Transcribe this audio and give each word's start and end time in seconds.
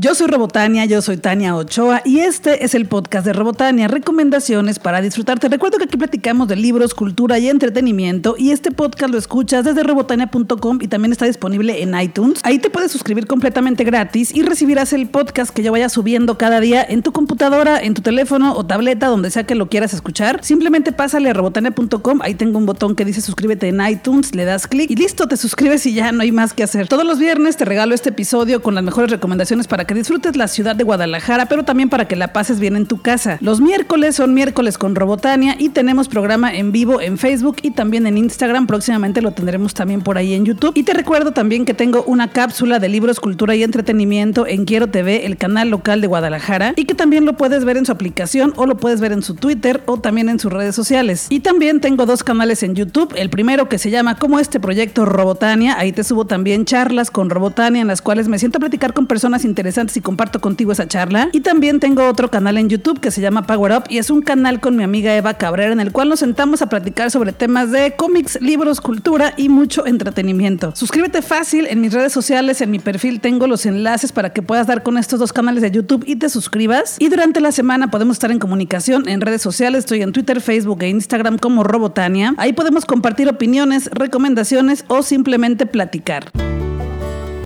Yo 0.00 0.14
soy 0.14 0.28
Robotania, 0.28 0.84
yo 0.84 1.02
soy 1.02 1.16
Tania 1.16 1.56
Ochoa 1.56 2.02
y 2.04 2.20
este 2.20 2.64
es 2.64 2.76
el 2.76 2.86
podcast 2.86 3.26
de 3.26 3.32
Robotania, 3.32 3.88
recomendaciones 3.88 4.78
para 4.78 5.00
disfrutar. 5.00 5.40
Te 5.40 5.48
recuerdo 5.48 5.76
que 5.76 5.84
aquí 5.86 5.96
platicamos 5.96 6.46
de 6.46 6.54
libros, 6.54 6.94
cultura 6.94 7.40
y 7.40 7.48
entretenimiento 7.48 8.36
y 8.38 8.52
este 8.52 8.70
podcast 8.70 9.10
lo 9.10 9.18
escuchas 9.18 9.64
desde 9.64 9.82
robotania.com 9.82 10.78
y 10.80 10.86
también 10.86 11.10
está 11.10 11.24
disponible 11.24 11.82
en 11.82 12.00
iTunes. 12.00 12.38
Ahí 12.44 12.60
te 12.60 12.70
puedes 12.70 12.92
suscribir 12.92 13.26
completamente 13.26 13.82
gratis 13.82 14.32
y 14.32 14.42
recibirás 14.42 14.92
el 14.92 15.08
podcast 15.08 15.50
que 15.50 15.64
yo 15.64 15.72
vaya 15.72 15.88
subiendo 15.88 16.38
cada 16.38 16.60
día 16.60 16.86
en 16.88 17.02
tu 17.02 17.10
computadora, 17.10 17.82
en 17.82 17.94
tu 17.94 18.02
teléfono 18.02 18.54
o 18.54 18.64
tableta, 18.64 19.08
donde 19.08 19.32
sea 19.32 19.46
que 19.46 19.56
lo 19.56 19.68
quieras 19.68 19.94
escuchar. 19.94 20.44
Simplemente 20.44 20.92
pásale 20.92 21.30
a 21.30 21.32
robotania.com, 21.32 22.20
ahí 22.22 22.36
tengo 22.36 22.58
un 22.58 22.66
botón 22.66 22.94
que 22.94 23.04
dice 23.04 23.20
suscríbete 23.20 23.66
en 23.66 23.84
iTunes, 23.84 24.32
le 24.32 24.44
das 24.44 24.68
clic 24.68 24.92
y 24.92 24.94
listo, 24.94 25.26
te 25.26 25.36
suscribes 25.36 25.84
y 25.86 25.94
ya 25.94 26.12
no 26.12 26.22
hay 26.22 26.30
más 26.30 26.52
que 26.52 26.62
hacer. 26.62 26.86
Todos 26.86 27.04
los 27.04 27.18
viernes 27.18 27.56
te 27.56 27.64
regalo 27.64 27.96
este 27.96 28.10
episodio 28.10 28.62
con 28.62 28.76
las 28.76 28.84
mejores 28.84 29.10
recomendaciones 29.10 29.66
para 29.66 29.87
que 29.88 29.94
disfrutes 29.94 30.36
la 30.36 30.48
ciudad 30.48 30.76
de 30.76 30.84
Guadalajara, 30.84 31.46
pero 31.46 31.64
también 31.64 31.88
para 31.88 32.06
que 32.06 32.14
la 32.14 32.34
pases 32.34 32.60
bien 32.60 32.76
en 32.76 32.84
tu 32.84 33.00
casa. 33.00 33.38
Los 33.40 33.62
miércoles 33.62 34.16
son 34.16 34.34
miércoles 34.34 34.76
con 34.76 34.94
Robotania 34.94 35.56
y 35.58 35.70
tenemos 35.70 36.08
programa 36.08 36.54
en 36.54 36.72
vivo 36.72 37.00
en 37.00 37.16
Facebook 37.16 37.56
y 37.62 37.70
también 37.70 38.06
en 38.06 38.18
Instagram. 38.18 38.66
Próximamente 38.66 39.22
lo 39.22 39.32
tendremos 39.32 39.72
también 39.72 40.02
por 40.02 40.18
ahí 40.18 40.34
en 40.34 40.44
YouTube. 40.44 40.72
Y 40.74 40.82
te 40.82 40.92
recuerdo 40.92 41.32
también 41.32 41.64
que 41.64 41.72
tengo 41.72 42.04
una 42.04 42.28
cápsula 42.28 42.78
de 42.78 42.90
libros, 42.90 43.18
cultura 43.18 43.54
y 43.54 43.62
entretenimiento 43.62 44.46
en 44.46 44.66
Quiero 44.66 44.88
TV, 44.88 45.24
el 45.24 45.38
canal 45.38 45.70
local 45.70 46.02
de 46.02 46.06
Guadalajara, 46.06 46.74
y 46.76 46.84
que 46.84 46.94
también 46.94 47.24
lo 47.24 47.38
puedes 47.38 47.64
ver 47.64 47.78
en 47.78 47.86
su 47.86 47.92
aplicación 47.92 48.52
o 48.56 48.66
lo 48.66 48.76
puedes 48.76 49.00
ver 49.00 49.12
en 49.12 49.22
su 49.22 49.36
Twitter 49.36 49.82
o 49.86 49.98
también 49.98 50.28
en 50.28 50.38
sus 50.38 50.52
redes 50.52 50.74
sociales. 50.74 51.28
Y 51.30 51.40
también 51.40 51.80
tengo 51.80 52.04
dos 52.04 52.22
canales 52.22 52.62
en 52.62 52.74
YouTube. 52.74 53.14
El 53.16 53.30
primero 53.30 53.70
que 53.70 53.78
se 53.78 53.90
llama 53.90 54.18
como 54.18 54.38
este 54.38 54.60
proyecto 54.60 55.06
Robotania. 55.06 55.78
Ahí 55.78 55.92
te 55.92 56.04
subo 56.04 56.26
también 56.26 56.66
charlas 56.66 57.10
con 57.10 57.30
Robotania 57.30 57.80
en 57.80 57.88
las 57.88 58.02
cuales 58.02 58.28
me 58.28 58.38
siento 58.38 58.58
a 58.58 58.60
platicar 58.60 58.92
con 58.92 59.06
personas 59.06 59.46
interesantes 59.46 59.77
y 59.78 60.00
comparto 60.00 60.40
contigo 60.40 60.72
esa 60.72 60.88
charla. 60.88 61.28
Y 61.32 61.40
también 61.40 61.78
tengo 61.78 62.08
otro 62.08 62.30
canal 62.30 62.58
en 62.58 62.68
YouTube 62.68 62.98
que 62.98 63.10
se 63.10 63.20
llama 63.20 63.46
Power 63.46 63.72
Up 63.72 63.84
y 63.88 63.98
es 63.98 64.10
un 64.10 64.22
canal 64.22 64.60
con 64.60 64.76
mi 64.76 64.82
amiga 64.82 65.16
Eva 65.16 65.34
Cabrera 65.34 65.72
en 65.72 65.80
el 65.80 65.92
cual 65.92 66.08
nos 66.08 66.18
sentamos 66.18 66.62
a 66.62 66.68
platicar 66.68 67.10
sobre 67.10 67.32
temas 67.32 67.70
de 67.70 67.94
cómics, 67.96 68.38
libros, 68.40 68.80
cultura 68.80 69.34
y 69.36 69.48
mucho 69.48 69.86
entretenimiento. 69.86 70.74
Suscríbete 70.74 71.22
fácil 71.22 71.66
en 71.66 71.80
mis 71.80 71.92
redes 71.92 72.12
sociales, 72.12 72.60
en 72.60 72.70
mi 72.70 72.80
perfil 72.80 73.20
tengo 73.20 73.46
los 73.46 73.66
enlaces 73.66 74.10
para 74.10 74.32
que 74.32 74.42
puedas 74.42 74.66
dar 74.66 74.82
con 74.82 74.98
estos 74.98 75.20
dos 75.20 75.32
canales 75.32 75.62
de 75.62 75.70
YouTube 75.70 76.02
y 76.06 76.16
te 76.16 76.28
suscribas. 76.28 76.96
Y 76.98 77.08
durante 77.08 77.40
la 77.40 77.52
semana 77.52 77.90
podemos 77.90 78.16
estar 78.16 78.30
en 78.30 78.38
comunicación 78.38 79.08
en 79.08 79.20
redes 79.20 79.42
sociales, 79.42 79.80
estoy 79.80 80.02
en 80.02 80.12
Twitter, 80.12 80.40
Facebook 80.40 80.82
e 80.82 80.88
Instagram 80.88 81.38
como 81.38 81.62
Robotania. 81.62 82.34
Ahí 82.36 82.52
podemos 82.52 82.84
compartir 82.84 83.28
opiniones, 83.28 83.88
recomendaciones 83.92 84.84
o 84.88 85.02
simplemente 85.02 85.66
platicar. 85.66 86.32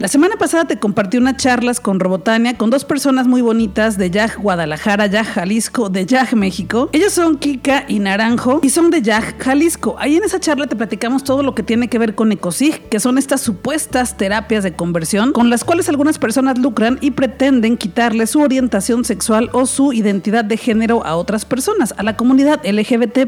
La 0.03 0.08
semana 0.08 0.34
pasada 0.34 0.64
te 0.64 0.81
compartí 0.81 1.17
unas 1.17 1.36
charlas 1.36 1.78
con 1.78 2.00
Robotania 2.00 2.58
con 2.58 2.70
dos 2.70 2.84
personas 2.84 3.28
muy 3.28 3.41
bonitas 3.41 3.97
de 3.97 4.11
Yaj 4.11 4.36
Guadalajara, 4.36 5.06
Yaj 5.06 5.28
Jalisco, 5.34 5.91
de 5.91 6.05
Yaj 6.06 6.34
México. 6.34 6.91
Ellos 6.91 7.12
son 7.12 7.39
Kika 7.39 7.84
y 7.86 8.00
Naranjo 8.00 8.58
y 8.64 8.70
son 8.70 8.91
de 8.91 9.00
Yaj 9.00 9.39
Jalisco. 9.39 9.95
Ahí 10.00 10.17
en 10.17 10.25
esa 10.25 10.41
charla 10.41 10.67
te 10.67 10.75
platicamos 10.75 11.23
todo 11.23 11.45
lo 11.45 11.55
que 11.55 11.62
tiene 11.62 11.86
que 11.86 12.00
ver 12.00 12.17
con 12.17 12.33
ECOSIG, 12.33 12.89
que 12.89 12.98
son 12.98 13.17
estas 13.17 13.42
supuestas 13.42 14.17
terapias 14.17 14.64
de 14.64 14.75
conversión 14.75 15.30
con 15.30 15.50
las 15.50 15.62
cuales 15.62 15.89
algunas 15.89 16.19
personas 16.19 16.58
lucran 16.58 16.98
y 17.00 17.12
pretenden 17.12 17.77
quitarle 17.77 18.27
su 18.27 18.41
orientación 18.41 19.05
sexual 19.05 19.50
o 19.53 19.67
su 19.67 19.92
identidad 19.92 20.45
de 20.45 20.56
género 20.56 21.06
a 21.06 21.14
otras 21.14 21.45
personas, 21.45 21.95
a 21.97 22.03
la 22.03 22.17
comunidad 22.17 22.61
LGBT. 22.67 23.19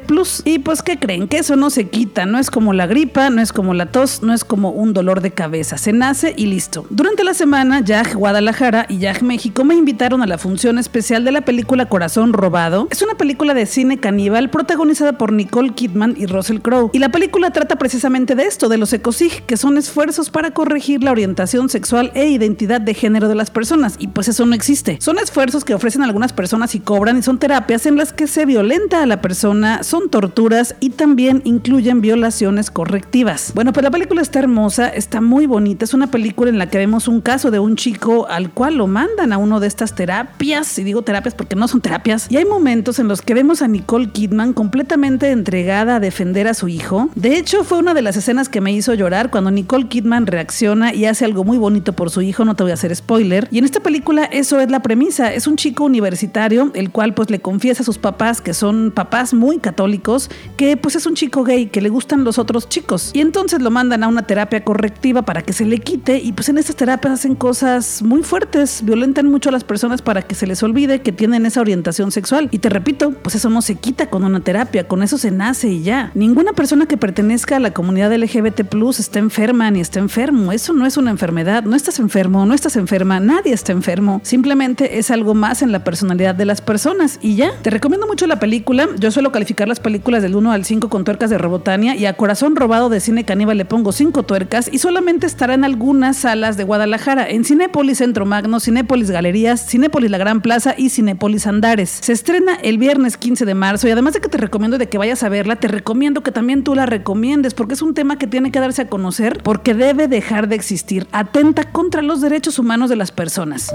Y 0.44 0.58
pues, 0.58 0.82
¿qué 0.82 0.98
creen? 0.98 1.28
Que 1.28 1.38
eso 1.38 1.54
no 1.54 1.70
se 1.70 1.88
quita, 1.88 2.26
no 2.26 2.40
es 2.40 2.50
como 2.50 2.72
la 2.72 2.88
gripa, 2.88 3.30
no 3.30 3.40
es 3.40 3.52
como 3.52 3.74
la 3.74 3.92
tos, 3.92 4.24
no 4.24 4.34
es 4.34 4.42
como 4.42 4.70
un 4.70 4.92
dolor 4.92 5.20
de 5.20 5.30
cabeza. 5.30 5.78
Se 5.78 5.92
nace 5.92 6.34
y 6.36 6.46
durante 6.90 7.24
la 7.24 7.34
semana, 7.34 7.80
YAG 7.80 8.14
Guadalajara 8.14 8.86
y 8.88 8.98
YAG 8.98 9.22
México 9.22 9.64
me 9.64 9.74
invitaron 9.74 10.22
a 10.22 10.26
la 10.26 10.38
función 10.38 10.78
especial 10.78 11.24
de 11.24 11.32
la 11.32 11.42
película 11.42 11.86
Corazón 11.86 12.32
Robado. 12.32 12.88
Es 12.90 13.02
una 13.02 13.14
película 13.14 13.54
de 13.54 13.66
cine 13.66 13.98
caníbal 13.98 14.50
protagonizada 14.50 15.18
por 15.18 15.32
Nicole 15.32 15.74
Kidman 15.74 16.14
y 16.16 16.26
Russell 16.26 16.60
Crowe. 16.60 16.90
Y 16.92 16.98
la 16.98 17.10
película 17.10 17.50
trata 17.50 17.76
precisamente 17.76 18.34
de 18.34 18.44
esto, 18.44 18.68
de 18.68 18.78
los 18.78 18.92
ecosig, 18.92 19.44
que 19.46 19.56
son 19.56 19.78
esfuerzos 19.78 20.30
para 20.30 20.52
corregir 20.52 21.02
la 21.02 21.10
orientación 21.10 21.68
sexual 21.68 22.10
e 22.14 22.28
identidad 22.28 22.80
de 22.80 22.94
género 22.94 23.28
de 23.28 23.34
las 23.34 23.50
personas. 23.50 23.96
Y 23.98 24.08
pues 24.08 24.28
eso 24.28 24.46
no 24.46 24.54
existe. 24.54 24.98
Son 25.00 25.18
esfuerzos 25.18 25.64
que 25.64 25.74
ofrecen 25.74 26.02
algunas 26.02 26.32
personas 26.32 26.74
y 26.74 26.80
cobran 26.80 27.18
y 27.18 27.22
son 27.22 27.38
terapias 27.38 27.86
en 27.86 27.96
las 27.96 28.12
que 28.12 28.26
se 28.26 28.46
violenta 28.46 29.02
a 29.02 29.06
la 29.06 29.20
persona, 29.20 29.82
son 29.82 30.08
torturas 30.08 30.76
y 30.80 30.90
también 30.90 31.42
incluyen 31.44 32.00
violaciones 32.00 32.70
correctivas. 32.70 33.52
Bueno, 33.54 33.72
pues 33.72 33.84
la 33.84 33.90
película 33.90 34.22
está 34.22 34.38
hermosa, 34.38 34.88
está 34.88 35.20
muy 35.20 35.46
bonita, 35.46 35.84
es 35.84 35.94
una 35.94 36.10
película 36.10 36.53
en 36.54 36.58
la 36.58 36.68
que 36.68 36.78
vemos 36.78 37.08
un 37.08 37.20
caso 37.20 37.50
de 37.50 37.58
un 37.58 37.76
chico 37.76 38.26
al 38.28 38.50
cual 38.50 38.76
lo 38.76 38.86
mandan 38.86 39.32
a 39.32 39.38
uno 39.38 39.60
de 39.60 39.66
estas 39.66 39.94
terapias, 39.94 40.78
y 40.78 40.84
digo 40.84 41.02
terapias 41.02 41.34
porque 41.34 41.56
no 41.56 41.68
son 41.68 41.80
terapias, 41.80 42.30
y 42.30 42.36
hay 42.36 42.44
momentos 42.44 42.98
en 42.98 43.08
los 43.08 43.22
que 43.22 43.34
vemos 43.34 43.60
a 43.60 43.68
Nicole 43.68 44.10
Kidman 44.10 44.52
completamente 44.52 45.30
entregada 45.30 45.96
a 45.96 46.00
defender 46.00 46.46
a 46.46 46.54
su 46.54 46.68
hijo. 46.68 47.10
De 47.14 47.36
hecho, 47.36 47.64
fue 47.64 47.78
una 47.78 47.92
de 47.92 48.02
las 48.02 48.16
escenas 48.16 48.48
que 48.48 48.60
me 48.60 48.72
hizo 48.72 48.94
llorar 48.94 49.30
cuando 49.30 49.50
Nicole 49.50 49.88
Kidman 49.88 50.26
reacciona 50.26 50.94
y 50.94 51.04
hace 51.06 51.24
algo 51.24 51.44
muy 51.44 51.58
bonito 51.58 51.92
por 51.92 52.10
su 52.10 52.22
hijo, 52.22 52.44
no 52.44 52.54
te 52.54 52.62
voy 52.62 52.70
a 52.70 52.74
hacer 52.74 52.94
spoiler. 52.94 53.48
Y 53.50 53.58
en 53.58 53.64
esta 53.64 53.80
película 53.80 54.24
eso 54.24 54.60
es 54.60 54.70
la 54.70 54.80
premisa, 54.80 55.34
es 55.34 55.46
un 55.46 55.56
chico 55.56 55.84
universitario, 55.84 56.70
el 56.74 56.90
cual 56.90 57.14
pues 57.14 57.30
le 57.30 57.40
confiesa 57.40 57.82
a 57.82 57.84
sus 57.86 57.98
papás, 57.98 58.40
que 58.40 58.54
son 58.54 58.92
papás 58.94 59.34
muy 59.34 59.58
católicos, 59.58 60.30
que 60.56 60.76
pues 60.76 60.94
es 60.94 61.06
un 61.06 61.14
chico 61.14 61.42
gay, 61.42 61.66
que 61.66 61.80
le 61.80 61.88
gustan 61.88 62.22
los 62.22 62.38
otros 62.38 62.68
chicos. 62.68 63.10
Y 63.12 63.20
entonces 63.20 63.60
lo 63.60 63.70
mandan 63.70 64.04
a 64.04 64.08
una 64.08 64.22
terapia 64.22 64.62
correctiva 64.62 65.22
para 65.22 65.42
que 65.42 65.52
se 65.52 65.64
le 65.64 65.78
quite 65.78 66.18
y 66.18 66.32
pues 66.32 66.43
pues 66.44 66.50
en 66.50 66.58
estas 66.58 66.76
terapias 66.76 67.14
hacen 67.14 67.36
cosas 67.36 68.02
muy 68.02 68.22
fuertes, 68.22 68.82
violentan 68.84 69.30
mucho 69.30 69.48
a 69.48 69.52
las 69.52 69.64
personas 69.64 70.02
para 70.02 70.20
que 70.20 70.34
se 70.34 70.46
les 70.46 70.62
olvide 70.62 71.00
que 71.00 71.10
tienen 71.10 71.46
esa 71.46 71.62
orientación 71.62 72.10
sexual. 72.10 72.50
Y 72.50 72.58
te 72.58 72.68
repito, 72.68 73.12
pues 73.12 73.34
eso 73.34 73.48
no 73.48 73.62
se 73.62 73.76
quita 73.76 74.10
con 74.10 74.24
una 74.24 74.40
terapia, 74.40 74.86
con 74.86 75.02
eso 75.02 75.16
se 75.16 75.30
nace 75.30 75.68
y 75.68 75.82
ya. 75.82 76.10
Ninguna 76.14 76.52
persona 76.52 76.84
que 76.84 76.98
pertenezca 76.98 77.56
a 77.56 77.60
la 77.60 77.72
comunidad 77.72 78.14
LGBT 78.14 78.64
plus 78.64 79.00
está 79.00 79.20
enferma 79.20 79.70
ni 79.70 79.80
está 79.80 80.00
enfermo. 80.00 80.52
Eso 80.52 80.74
no 80.74 80.84
es 80.84 80.98
una 80.98 81.12
enfermedad. 81.12 81.62
No 81.62 81.76
estás 81.76 81.98
enfermo, 81.98 82.44
no 82.44 82.52
estás 82.52 82.76
enferma, 82.76 83.20
nadie 83.20 83.54
está 83.54 83.72
enfermo. 83.72 84.20
Simplemente 84.22 84.98
es 84.98 85.10
algo 85.10 85.32
más 85.32 85.62
en 85.62 85.72
la 85.72 85.82
personalidad 85.82 86.34
de 86.34 86.44
las 86.44 86.60
personas 86.60 87.20
y 87.22 87.36
ya. 87.36 87.52
Te 87.62 87.70
recomiendo 87.70 88.06
mucho 88.06 88.26
la 88.26 88.38
película. 88.38 88.86
Yo 88.98 89.10
suelo 89.10 89.32
calificar 89.32 89.66
las 89.66 89.80
películas 89.80 90.22
del 90.22 90.36
1 90.36 90.52
al 90.52 90.66
5 90.66 90.90
con 90.90 91.04
tuercas 91.04 91.30
de 91.30 91.38
Robotania 91.38 91.96
y 91.96 92.04
a 92.04 92.12
Corazón 92.18 92.54
Robado 92.54 92.90
de 92.90 93.00
Cine 93.00 93.24
Caníbal 93.24 93.56
le 93.56 93.64
pongo 93.64 93.92
5 93.92 94.24
tuercas 94.24 94.68
y 94.70 94.76
solamente 94.76 95.26
estará 95.26 95.54
en 95.54 95.64
algunas 95.64 96.26
de 96.34 96.64
Guadalajara, 96.64 97.30
en 97.30 97.44
Cinépolis 97.44 97.98
Centro 97.98 98.26
Magno, 98.26 98.58
Cinépolis 98.58 99.08
Galerías, 99.08 99.68
Cinépolis 99.68 100.10
La 100.10 100.18
Gran 100.18 100.40
Plaza 100.40 100.74
y 100.76 100.90
Cinépolis 100.90 101.46
Andares. 101.46 101.98
Se 102.02 102.12
estrena 102.12 102.56
el 102.56 102.76
viernes 102.76 103.16
15 103.16 103.44
de 103.44 103.54
marzo 103.54 103.86
y 103.86 103.92
además 103.92 104.14
de 104.14 104.20
que 104.20 104.28
te 104.28 104.36
recomiendo 104.36 104.76
de 104.76 104.88
que 104.88 104.98
vayas 104.98 105.22
a 105.22 105.28
verla, 105.28 105.54
te 105.56 105.68
recomiendo 105.68 106.24
que 106.24 106.32
también 106.32 106.64
tú 106.64 106.74
la 106.74 106.86
recomiendes 106.86 107.54
porque 107.54 107.74
es 107.74 107.82
un 107.82 107.94
tema 107.94 108.18
que 108.18 108.26
tiene 108.26 108.50
que 108.50 108.58
darse 108.58 108.82
a 108.82 108.88
conocer 108.88 109.42
porque 109.44 109.74
debe 109.74 110.08
dejar 110.08 110.48
de 110.48 110.56
existir. 110.56 111.06
Atenta 111.12 111.70
contra 111.70 112.02
los 112.02 112.20
derechos 112.20 112.58
humanos 112.58 112.90
de 112.90 112.96
las 112.96 113.12
personas. 113.12 113.72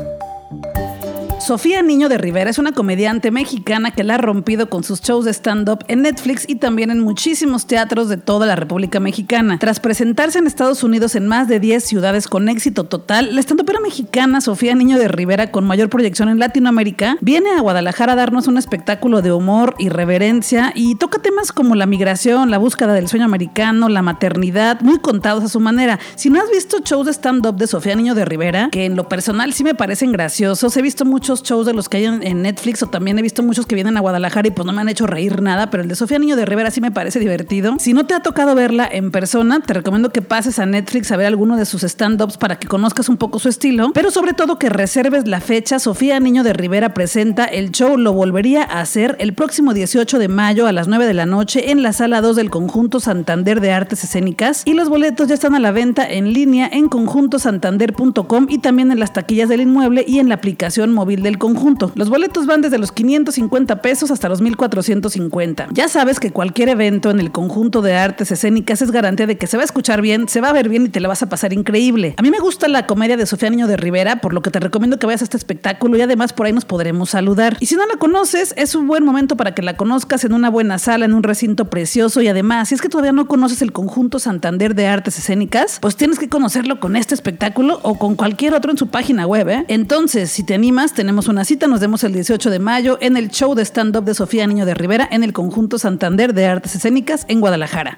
Sofía 1.49 1.81
Niño 1.81 2.09
de 2.09 2.19
Rivera 2.19 2.51
es 2.51 2.59
una 2.59 2.73
comediante 2.73 3.31
mexicana 3.31 3.89
que 3.89 4.03
la 4.03 4.13
ha 4.13 4.17
rompido 4.19 4.69
con 4.69 4.83
sus 4.83 5.01
shows 5.01 5.25
de 5.25 5.33
stand-up 5.33 5.83
en 5.87 6.03
Netflix 6.03 6.47
y 6.47 6.57
también 6.57 6.91
en 6.91 6.99
muchísimos 6.99 7.65
teatros 7.65 8.07
de 8.07 8.17
toda 8.17 8.45
la 8.45 8.55
República 8.55 8.99
Mexicana. 8.99 9.57
Tras 9.57 9.79
presentarse 9.79 10.37
en 10.37 10.45
Estados 10.45 10.83
Unidos 10.83 11.15
en 11.15 11.25
más 11.25 11.47
de 11.47 11.59
10 11.59 11.83
ciudades 11.83 12.27
con 12.27 12.49
éxito 12.49 12.83
total, 12.83 13.33
la 13.33 13.41
stand-upera 13.41 13.79
mexicana 13.79 14.41
Sofía 14.41 14.75
Niño 14.75 14.99
de 14.99 15.07
Rivera, 15.07 15.49
con 15.49 15.65
mayor 15.65 15.89
proyección 15.89 16.29
en 16.29 16.37
Latinoamérica, 16.37 17.17
viene 17.19 17.49
a 17.49 17.61
Guadalajara 17.61 18.13
a 18.13 18.15
darnos 18.15 18.45
un 18.45 18.59
espectáculo 18.59 19.23
de 19.23 19.31
humor, 19.31 19.73
y 19.79 19.89
reverencia 19.89 20.71
y 20.75 20.97
toca 20.97 21.17
temas 21.17 21.51
como 21.51 21.73
la 21.73 21.87
migración, 21.87 22.51
la 22.51 22.59
búsqueda 22.59 22.93
del 22.93 23.07
sueño 23.07 23.25
americano, 23.25 23.89
la 23.89 24.03
maternidad, 24.03 24.81
muy 24.81 24.99
contados 24.99 25.43
a 25.43 25.49
su 25.49 25.59
manera. 25.59 25.97
Si 26.13 26.29
no 26.29 26.39
has 26.39 26.51
visto 26.51 26.77
shows 26.85 27.07
de 27.07 27.13
stand-up 27.13 27.55
de 27.55 27.65
Sofía 27.65 27.95
Niño 27.95 28.13
de 28.13 28.25
Rivera, 28.25 28.69
que 28.71 28.85
en 28.85 28.95
lo 28.95 29.09
personal 29.09 29.51
sí 29.53 29.63
me 29.63 29.73
parecen 29.73 30.11
graciosos, 30.11 30.77
he 30.77 30.83
visto 30.83 31.05
muchos 31.05 31.38
shows 31.43 31.65
de 31.65 31.73
los 31.73 31.89
que 31.89 31.97
hay 31.97 32.05
en 32.05 32.41
Netflix 32.41 32.83
o 32.83 32.87
también 32.87 33.17
he 33.19 33.21
visto 33.21 33.43
muchos 33.43 33.65
que 33.65 33.75
vienen 33.75 33.97
a 33.97 33.99
Guadalajara 33.99 34.47
y 34.47 34.51
pues 34.51 34.65
no 34.65 34.73
me 34.73 34.81
han 34.81 34.89
hecho 34.89 35.07
reír 35.07 35.41
nada, 35.41 35.69
pero 35.69 35.83
el 35.83 35.89
de 35.89 35.95
Sofía 35.95 36.19
Niño 36.19 36.35
de 36.35 36.45
Rivera 36.45 36.71
sí 36.71 36.81
me 36.81 36.91
parece 36.91 37.19
divertido. 37.19 37.75
Si 37.79 37.93
no 37.93 38.05
te 38.05 38.13
ha 38.13 38.21
tocado 38.21 38.55
verla 38.55 38.87
en 38.91 39.11
persona, 39.11 39.59
te 39.59 39.73
recomiendo 39.73 40.11
que 40.11 40.21
pases 40.21 40.59
a 40.59 40.65
Netflix 40.65 41.11
a 41.11 41.17
ver 41.17 41.27
alguno 41.27 41.57
de 41.57 41.65
sus 41.65 41.83
stand-ups 41.83 42.37
para 42.37 42.57
que 42.57 42.67
conozcas 42.67 43.09
un 43.09 43.17
poco 43.17 43.39
su 43.39 43.49
estilo, 43.49 43.91
pero 43.93 44.11
sobre 44.11 44.33
todo 44.33 44.59
que 44.59 44.69
reserves 44.69 45.27
la 45.27 45.41
fecha. 45.41 45.79
Sofía 45.79 46.19
Niño 46.19 46.43
de 46.43 46.53
Rivera 46.53 46.93
presenta 46.93 47.45
el 47.45 47.71
show 47.71 47.97
Lo 47.97 48.13
Volvería 48.13 48.63
a 48.63 48.81
hacer 48.81 49.15
el 49.19 49.33
próximo 49.33 49.73
18 49.73 50.19
de 50.19 50.27
mayo 50.27 50.67
a 50.67 50.71
las 50.71 50.87
9 50.87 51.05
de 51.05 51.13
la 51.13 51.25
noche 51.25 51.71
en 51.71 51.83
la 51.83 51.93
sala 51.93 52.21
2 52.21 52.35
del 52.35 52.49
Conjunto 52.49 52.99
Santander 52.99 53.61
de 53.61 53.71
Artes 53.71 54.03
Escénicas 54.03 54.63
y 54.65 54.73
los 54.73 54.89
boletos 54.89 55.27
ya 55.27 55.33
están 55.33 55.55
a 55.55 55.59
la 55.59 55.71
venta 55.71 56.07
en 56.09 56.33
línea 56.33 56.69
en 56.71 56.89
conjuntosantander.com 56.89 58.47
y 58.49 58.59
también 58.59 58.91
en 58.91 58.99
las 58.99 59.13
taquillas 59.13 59.49
del 59.49 59.61
inmueble 59.61 60.03
y 60.07 60.19
en 60.19 60.29
la 60.29 60.35
aplicación 60.35 60.91
móvil 60.93 61.18
del 61.23 61.37
conjunto. 61.37 61.91
Los 61.95 62.09
boletos 62.09 62.45
van 62.45 62.61
desde 62.61 62.77
los 62.77 62.91
550 62.91 63.81
pesos 63.81 64.11
hasta 64.11 64.29
los 64.29 64.41
1450. 64.41 65.67
Ya 65.71 65.87
sabes 65.87 66.19
que 66.19 66.31
cualquier 66.31 66.69
evento 66.69 67.11
en 67.11 67.19
el 67.19 67.31
conjunto 67.31 67.81
de 67.81 67.95
artes 67.95 68.31
escénicas 68.31 68.81
es 68.81 68.91
garantía 68.91 69.27
de 69.27 69.37
que 69.37 69.47
se 69.47 69.57
va 69.57 69.63
a 69.63 69.65
escuchar 69.65 70.01
bien, 70.01 70.27
se 70.27 70.41
va 70.41 70.49
a 70.49 70.53
ver 70.53 70.69
bien 70.69 70.85
y 70.85 70.89
te 70.89 70.99
la 70.99 71.07
vas 71.07 71.23
a 71.23 71.29
pasar 71.29 71.53
increíble. 71.53 72.15
A 72.17 72.21
mí 72.21 72.31
me 72.31 72.39
gusta 72.39 72.67
la 72.67 72.85
comedia 72.87 73.17
de 73.17 73.25
Sofía 73.25 73.49
Niño 73.49 73.67
de 73.67 73.77
Rivera, 73.77 74.21
por 74.21 74.33
lo 74.33 74.41
que 74.41 74.51
te 74.51 74.59
recomiendo 74.59 74.99
que 74.99 75.05
vayas 75.05 75.21
a 75.21 75.25
este 75.25 75.37
espectáculo 75.37 75.97
y 75.97 76.01
además 76.01 76.33
por 76.33 76.45
ahí 76.45 76.53
nos 76.53 76.65
podremos 76.65 77.09
saludar. 77.11 77.57
Y 77.59 77.65
si 77.65 77.75
no 77.75 77.85
la 77.85 77.97
conoces, 77.97 78.53
es 78.57 78.75
un 78.75 78.87
buen 78.87 79.03
momento 79.03 79.37
para 79.37 79.53
que 79.53 79.61
la 79.61 79.77
conozcas 79.77 80.23
en 80.23 80.33
una 80.33 80.49
buena 80.49 80.79
sala, 80.79 81.05
en 81.05 81.13
un 81.13 81.23
recinto 81.23 81.69
precioso 81.69 82.21
y 82.21 82.27
además, 82.27 82.69
si 82.69 82.75
es 82.75 82.81
que 82.81 82.89
todavía 82.89 83.11
no 83.11 83.27
conoces 83.27 83.61
el 83.61 83.71
conjunto 83.71 84.19
Santander 84.19 84.75
de 84.75 84.87
Artes 84.87 85.17
Escénicas, 85.17 85.79
pues 85.81 85.95
tienes 85.95 86.19
que 86.19 86.29
conocerlo 86.29 86.79
con 86.79 86.95
este 86.95 87.15
espectáculo 87.15 87.79
o 87.83 87.97
con 87.97 88.15
cualquier 88.15 88.53
otro 88.53 88.71
en 88.71 88.77
su 88.77 88.87
página 88.87 89.25
web. 89.25 89.49
¿eh? 89.49 89.65
Entonces, 89.67 90.31
si 90.31 90.43
te 90.43 90.53
animas, 90.53 90.93
tenemos 90.93 91.08
una 91.09 91.43
cita, 91.43 91.67
nos 91.67 91.79
vemos 91.79 92.03
el 92.03 92.13
18 92.13 92.51
de 92.51 92.59
mayo 92.59 92.97
en 93.01 93.17
el 93.17 93.29
show 93.29 93.55
de 93.55 93.63
stand-up 93.65 94.03
de 94.05 94.13
Sofía 94.13 94.45
Niño 94.45 94.65
de 94.65 94.75
Rivera 94.75 95.07
en 95.11 95.23
el 95.23 95.33
conjunto 95.33 95.79
Santander 95.79 96.33
de 96.35 96.45
Artes 96.45 96.75
Escénicas 96.75 97.25
en 97.27 97.39
Guadalajara. 97.39 97.97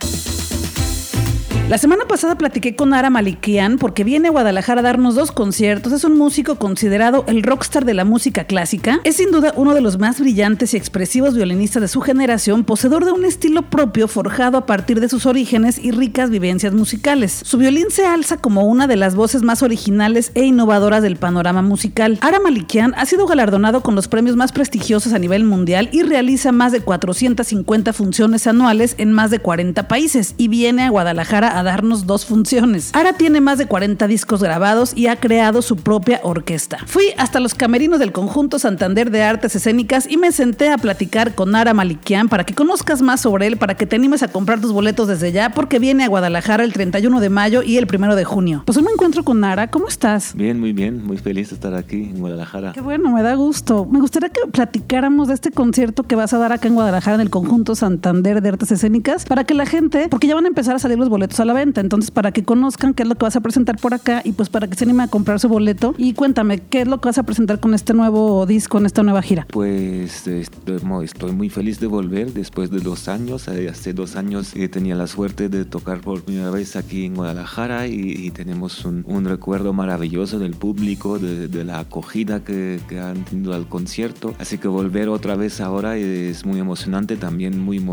La 1.71 1.77
semana 1.77 2.03
pasada 2.05 2.37
platiqué 2.37 2.75
con 2.75 2.93
Ara 2.93 3.09
Malikian 3.09 3.77
porque 3.77 4.03
viene 4.03 4.27
a 4.27 4.31
Guadalajara 4.31 4.81
a 4.81 4.83
darnos 4.83 5.15
dos 5.15 5.31
conciertos. 5.31 5.93
Es 5.93 6.03
un 6.03 6.17
músico 6.17 6.55
considerado 6.55 7.23
el 7.27 7.43
rockstar 7.43 7.85
de 7.85 7.93
la 7.93 8.03
música 8.03 8.43
clásica. 8.43 8.99
Es 9.05 9.15
sin 9.15 9.31
duda 9.31 9.53
uno 9.55 9.73
de 9.73 9.79
los 9.79 9.97
más 9.97 10.19
brillantes 10.19 10.73
y 10.73 10.77
expresivos 10.77 11.33
violinistas 11.33 11.81
de 11.81 11.87
su 11.87 12.01
generación, 12.01 12.65
poseedor 12.65 13.05
de 13.05 13.13
un 13.13 13.23
estilo 13.23 13.61
propio 13.61 14.09
forjado 14.09 14.57
a 14.57 14.65
partir 14.65 14.99
de 14.99 15.07
sus 15.07 15.25
orígenes 15.25 15.79
y 15.81 15.91
ricas 15.91 16.29
vivencias 16.29 16.73
musicales. 16.73 17.39
Su 17.45 17.57
violín 17.57 17.85
se 17.89 18.05
alza 18.05 18.35
como 18.35 18.65
una 18.65 18.85
de 18.87 18.97
las 18.97 19.15
voces 19.15 19.41
más 19.41 19.63
originales 19.63 20.33
e 20.35 20.43
innovadoras 20.43 21.01
del 21.01 21.15
panorama 21.15 21.61
musical. 21.61 22.17
Ara 22.19 22.41
Malikian 22.41 22.93
ha 22.97 23.05
sido 23.05 23.27
galardonado 23.27 23.81
con 23.81 23.95
los 23.95 24.09
premios 24.09 24.35
más 24.35 24.51
prestigiosos 24.51 25.13
a 25.13 25.19
nivel 25.19 25.45
mundial 25.45 25.87
y 25.93 26.01
realiza 26.03 26.51
más 26.51 26.73
de 26.73 26.81
450 26.81 27.93
funciones 27.93 28.45
anuales 28.45 28.95
en 28.97 29.13
más 29.13 29.31
de 29.31 29.39
40 29.39 29.87
países 29.87 30.35
y 30.35 30.49
viene 30.49 30.83
a 30.83 30.89
Guadalajara 30.89 31.47
a 31.47 31.60
darnos 31.63 32.05
dos 32.05 32.25
funciones. 32.25 32.91
Ara 32.93 33.13
tiene 33.13 33.41
más 33.41 33.57
de 33.57 33.65
40 33.65 34.07
discos 34.07 34.41
grabados 34.43 34.93
y 34.95 35.07
ha 35.07 35.15
creado 35.15 35.61
su 35.61 35.77
propia 35.77 36.19
orquesta. 36.23 36.79
Fui 36.85 37.05
hasta 37.17 37.39
los 37.39 37.53
camerinos 37.53 37.99
del 37.99 38.11
conjunto 38.11 38.59
Santander 38.59 39.11
de 39.11 39.23
Artes 39.23 39.55
Escénicas 39.55 40.09
y 40.09 40.17
me 40.17 40.31
senté 40.31 40.69
a 40.69 40.77
platicar 40.77 41.35
con 41.35 41.55
Ara 41.55 41.73
Malikian 41.73 42.29
para 42.29 42.43
que 42.43 42.53
conozcas 42.53 43.01
más 43.01 43.21
sobre 43.21 43.47
él, 43.47 43.57
para 43.57 43.75
que 43.75 43.85
te 43.85 43.95
animes 43.95 44.23
a 44.23 44.27
comprar 44.27 44.59
tus 44.61 44.71
boletos 44.71 45.07
desde 45.07 45.31
ya, 45.31 45.51
porque 45.51 45.79
viene 45.79 46.03
a 46.03 46.07
Guadalajara 46.07 46.63
el 46.63 46.73
31 46.73 47.19
de 47.19 47.29
mayo 47.29 47.63
y 47.63 47.77
el 47.77 47.87
1 47.91 48.15
de 48.15 48.23
junio. 48.23 48.63
Pues 48.65 48.81
me 48.81 48.91
encuentro 48.91 49.23
con 49.23 49.43
Ara. 49.43 49.69
¿Cómo 49.69 49.87
estás? 49.87 50.33
Bien, 50.35 50.59
muy 50.59 50.73
bien. 50.73 51.05
Muy 51.05 51.17
feliz 51.17 51.49
de 51.49 51.55
estar 51.55 51.73
aquí 51.75 52.03
en 52.03 52.19
Guadalajara. 52.19 52.73
Qué 52.73 52.81
bueno, 52.81 53.11
me 53.11 53.21
da 53.21 53.35
gusto. 53.35 53.85
Me 53.85 53.99
gustaría 53.99 54.29
que 54.29 54.41
platicáramos 54.51 55.27
de 55.27 55.35
este 55.35 55.51
concierto 55.51 56.03
que 56.03 56.15
vas 56.15 56.33
a 56.33 56.37
dar 56.37 56.51
acá 56.51 56.67
en 56.67 56.75
Guadalajara 56.75 57.15
en 57.15 57.21
el 57.21 57.29
conjunto 57.29 57.75
Santander 57.75 58.41
de 58.41 58.49
Artes 58.49 58.71
Escénicas 58.71 59.25
para 59.25 59.43
que 59.43 59.53
la 59.53 59.65
gente, 59.65 60.07
porque 60.09 60.27
ya 60.27 60.35
van 60.35 60.45
a 60.45 60.47
empezar 60.47 60.75
a 60.75 60.79
salir 60.79 60.97
los 60.97 61.09
boletos 61.09 61.39
a 61.39 61.45
la 61.45 61.50
venta, 61.53 61.81
entonces 61.81 62.11
para 62.11 62.31
que 62.31 62.43
conozcan 62.43 62.93
qué 62.93 63.03
es 63.03 63.09
lo 63.09 63.15
que 63.15 63.25
vas 63.25 63.35
a 63.35 63.41
presentar 63.41 63.77
por 63.77 63.93
acá 63.93 64.21
y 64.23 64.33
pues 64.33 64.49
para 64.49 64.67
que 64.67 64.75
se 64.75 64.83
anime 64.83 65.03
a 65.03 65.07
comprar 65.07 65.39
su 65.39 65.47
boleto. 65.47 65.93
Y 65.97 66.13
cuéntame, 66.13 66.59
¿qué 66.59 66.81
es 66.81 66.87
lo 66.87 66.99
que 66.99 67.09
vas 67.09 67.17
a 67.17 67.23
presentar 67.23 67.59
con 67.59 67.73
este 67.73 67.93
nuevo 67.93 68.45
disco, 68.45 68.77
en 68.77 68.85
esta 68.85 69.03
nueva 69.03 69.21
gira? 69.21 69.47
Pues 69.51 70.27
estoy, 70.27 71.31
muy 71.31 71.49
feliz 71.49 71.79
de 71.79 71.87
volver 71.87 72.33
después 72.33 72.69
de 72.69 72.79
dos 72.79 73.07
años. 73.07 73.47
Eh, 73.47 73.69
hace 73.69 73.93
dos 73.93 74.15
años 74.15 74.55
eh, 74.55 74.67
tenía 74.69 74.95
la 74.95 75.07
suerte 75.07 75.49
de 75.49 75.65
tocar 75.65 76.01
por 76.01 76.23
primera 76.23 76.51
vez 76.51 76.75
aquí 76.75 77.05
en 77.05 77.15
Guadalajara 77.15 77.87
y, 77.87 78.31
tenemos 78.31 78.85
un, 78.85 79.25
recuerdo 79.25 79.73
maravilloso 79.73 80.39
del 80.39 80.53
público, 80.53 81.19
de, 81.19 81.63
la 81.63 81.79
acogida 81.79 82.43
que, 82.43 82.79
han 83.01 83.23
tenido 83.25 83.53
al 83.53 83.67
concierto. 83.67 84.33
Así 84.39 84.57
que 84.57 84.67
volver 84.67 85.09
otra 85.09 85.35
vez 85.35 85.61
ahora 85.61 85.97
es 85.97 86.45
muy 86.45 86.59
emocionante, 86.59 87.17
también 87.17 87.59
muy, 87.59 87.83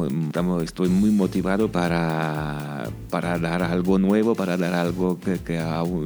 estoy 0.63 0.89
muy 0.89 1.11
motivado 1.11 1.71
para, 1.71 2.89
para 3.11 3.38
dar 3.39 3.63
algo 3.63 3.99
nuevo, 3.99 4.35
para 4.35 4.57
dar 4.57 4.75
algo 4.75 5.19
que, 5.19 5.39
que 5.39 5.59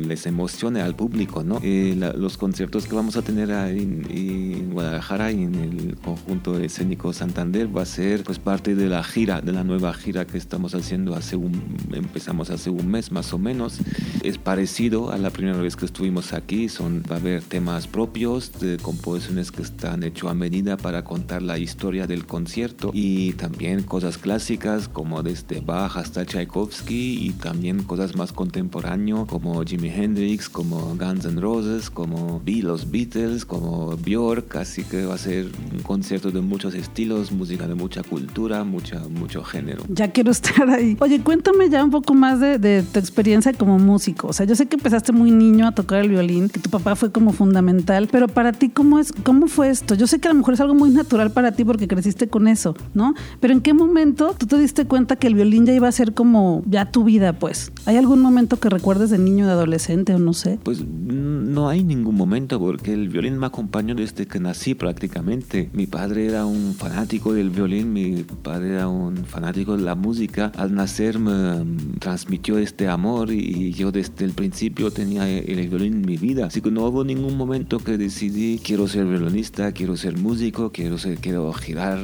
les 0.06 0.26
emocione 0.26 0.80
al 0.80 0.94
público, 0.94 1.42
¿no? 1.44 1.60
Eh, 1.62 1.94
los 2.16 2.36
conciertos 2.38 2.86
que 2.86 2.94
vamos 2.94 3.16
a 3.16 3.22
tener 3.22 3.50
en, 3.50 4.06
en, 4.10 4.70
Guadalajara 4.72 5.32
y 5.32 5.42
en 5.42 5.54
el 5.54 5.96
conjunto 5.96 6.58
escénico 6.58 7.12
Santander 7.12 7.74
va 7.74 7.82
a 7.82 7.86
ser 7.86 8.24
pues 8.24 8.38
parte 8.38 8.74
de 8.74 8.88
la 8.88 9.04
gira, 9.04 9.40
de 9.40 9.52
la 9.52 9.64
nueva 9.64 9.92
gira 9.92 10.26
que 10.26 10.38
estamos 10.38 10.74
haciendo 10.74 11.14
hace 11.14 11.36
un, 11.36 11.76
empezamos 11.92 12.50
hace 12.50 12.70
un 12.70 12.88
mes 12.88 13.12
más 13.12 13.32
o 13.32 13.38
menos. 13.38 13.78
Es 14.22 14.38
parecido 14.38 15.10
a 15.12 15.18
la 15.18 15.30
primera 15.30 15.58
vez 15.58 15.76
que 15.76 15.84
estuvimos 15.84 16.32
aquí, 16.32 16.68
son, 16.68 17.02
va 17.10 17.16
a 17.16 17.18
haber 17.18 17.42
temas 17.42 17.86
propios 17.86 18.58
de 18.60 18.78
composiciones 18.78 19.52
que 19.52 19.62
están 19.62 20.02
hechas 20.02 20.30
a 20.30 20.34
medida 20.34 20.76
para 20.76 21.04
contar 21.04 21.42
la 21.42 21.58
historia 21.58 22.06
del 22.06 22.26
concierto 22.26 22.90
y 22.92 23.32
también 23.32 23.82
cosas 23.82 24.18
clásicas 24.18 24.88
como 24.88 25.22
desde 25.22 25.60
Bach 25.60 25.96
hasta 25.96 26.24
Tchaikovsky 26.24 27.21
y 27.22 27.30
también 27.30 27.82
cosas 27.84 28.16
más 28.16 28.32
contemporáneas 28.32 28.92
como 29.26 29.62
Jimi 29.64 29.88
Hendrix, 29.88 30.48
como 30.48 30.96
Guns 30.96 31.24
N' 31.24 31.40
Roses, 31.40 31.90
como 31.90 32.42
los 32.44 32.90
Beatles, 32.90 33.44
como 33.44 33.96
Björk, 33.96 34.56
así 34.56 34.84
que 34.84 35.06
va 35.06 35.14
a 35.14 35.18
ser 35.18 35.46
un 35.72 35.80
concierto 35.82 36.30
de 36.30 36.40
muchos 36.40 36.74
estilos, 36.74 37.32
música 37.32 37.66
de 37.66 37.74
mucha 37.74 38.02
cultura, 38.02 38.64
mucha, 38.64 39.00
mucho 39.08 39.42
género. 39.42 39.82
Ya 39.88 40.12
quiero 40.12 40.30
estar 40.30 40.68
ahí. 40.70 40.96
Oye, 41.00 41.20
cuéntame 41.20 41.68
ya 41.70 41.82
un 41.84 41.90
poco 41.90 42.14
más 42.14 42.40
de, 42.40 42.84
tu 42.92 42.98
experiencia 42.98 43.52
como 43.52 43.78
músico. 43.78 44.28
O 44.28 44.32
sea, 44.32 44.46
yo 44.46 44.54
sé 44.54 44.66
que 44.66 44.76
empezaste 44.76 45.12
muy 45.12 45.30
niño 45.30 45.66
a 45.66 45.72
tocar 45.72 46.02
el 46.02 46.08
violín, 46.08 46.48
que 46.48 46.60
tu 46.60 46.70
papá 46.70 46.94
fue 46.96 47.10
como 47.10 47.32
fundamental, 47.32 48.08
pero 48.10 48.28
para 48.28 48.52
ti, 48.52 48.68
¿cómo, 48.68 48.98
es, 48.98 49.12
cómo 49.12 49.46
fue 49.46 49.70
esto? 49.70 49.94
Yo 49.94 50.06
sé 50.06 50.20
que 50.20 50.28
a 50.28 50.32
lo 50.32 50.38
mejor 50.38 50.54
es 50.54 50.60
algo 50.60 50.74
muy 50.74 50.90
natural 50.90 51.32
para 51.32 51.52
ti 51.52 51.64
porque 51.64 51.88
creciste 51.88 52.28
con 52.28 52.48
eso, 52.48 52.74
¿no? 52.94 53.14
Pero 53.40 53.54
¿en 53.54 53.60
qué 53.60 53.72
momento 53.74 54.34
tú 54.38 54.46
te 54.46 54.58
diste 54.58 54.86
cuenta 54.86 55.16
que 55.16 55.26
el 55.26 55.34
violín 55.34 55.66
ya 55.66 55.72
iba 55.72 55.88
a 55.88 55.92
ser 55.92 56.14
como 56.14 56.62
ya 56.66 56.90
tu 56.90 57.04
vida? 57.04 57.11
Pues. 57.38 57.72
¿Hay 57.84 57.96
algún 57.96 58.20
momento 58.20 58.58
que 58.58 58.68
recuerdes 58.68 59.10
de 59.10 59.18
niño, 59.18 59.46
de 59.46 59.52
adolescente 59.52 60.14
o 60.14 60.18
no 60.18 60.32
sé? 60.32 60.58
Pues 60.62 60.84
no 60.86 61.68
hay 61.68 61.84
ningún 61.84 62.14
momento 62.14 62.58
porque 62.58 62.92
el 62.92 63.08
violín 63.08 63.38
me 63.38 63.46
acompañó 63.46 63.94
desde 63.94 64.26
que 64.26 64.40
nací 64.40 64.74
prácticamente. 64.74 65.68
Mi 65.72 65.86
padre 65.86 66.26
era 66.26 66.46
un 66.46 66.74
fanático 66.74 67.34
del 67.34 67.50
violín, 67.50 67.92
mi 67.92 68.24
padre 68.42 68.74
era 68.74 68.88
un 68.88 69.16
fanático 69.24 69.76
de 69.76 69.82
la 69.82 69.94
música. 69.94 70.52
Al 70.56 70.74
nacer 70.74 71.18
me 71.18 71.64
transmitió 71.98 72.58
este 72.58 72.88
amor 72.88 73.30
y 73.30 73.72
yo 73.72 73.92
desde 73.92 74.24
el 74.24 74.32
principio 74.32 74.90
tenía 74.90 75.28
el 75.28 75.68
violín 75.68 75.94
en 75.94 76.06
mi 76.06 76.16
vida. 76.16 76.46
Así 76.46 76.60
que 76.60 76.70
no 76.70 76.86
hubo 76.86 77.04
ningún 77.04 77.36
momento 77.36 77.78
que 77.78 77.98
decidí 77.98 78.58
quiero 78.62 78.88
ser 78.88 79.04
violinista, 79.06 79.72
quiero 79.72 79.96
ser 79.96 80.16
músico, 80.16 80.72
quiero, 80.72 80.98
ser, 80.98 81.18
quiero 81.18 81.52
girar 81.52 82.00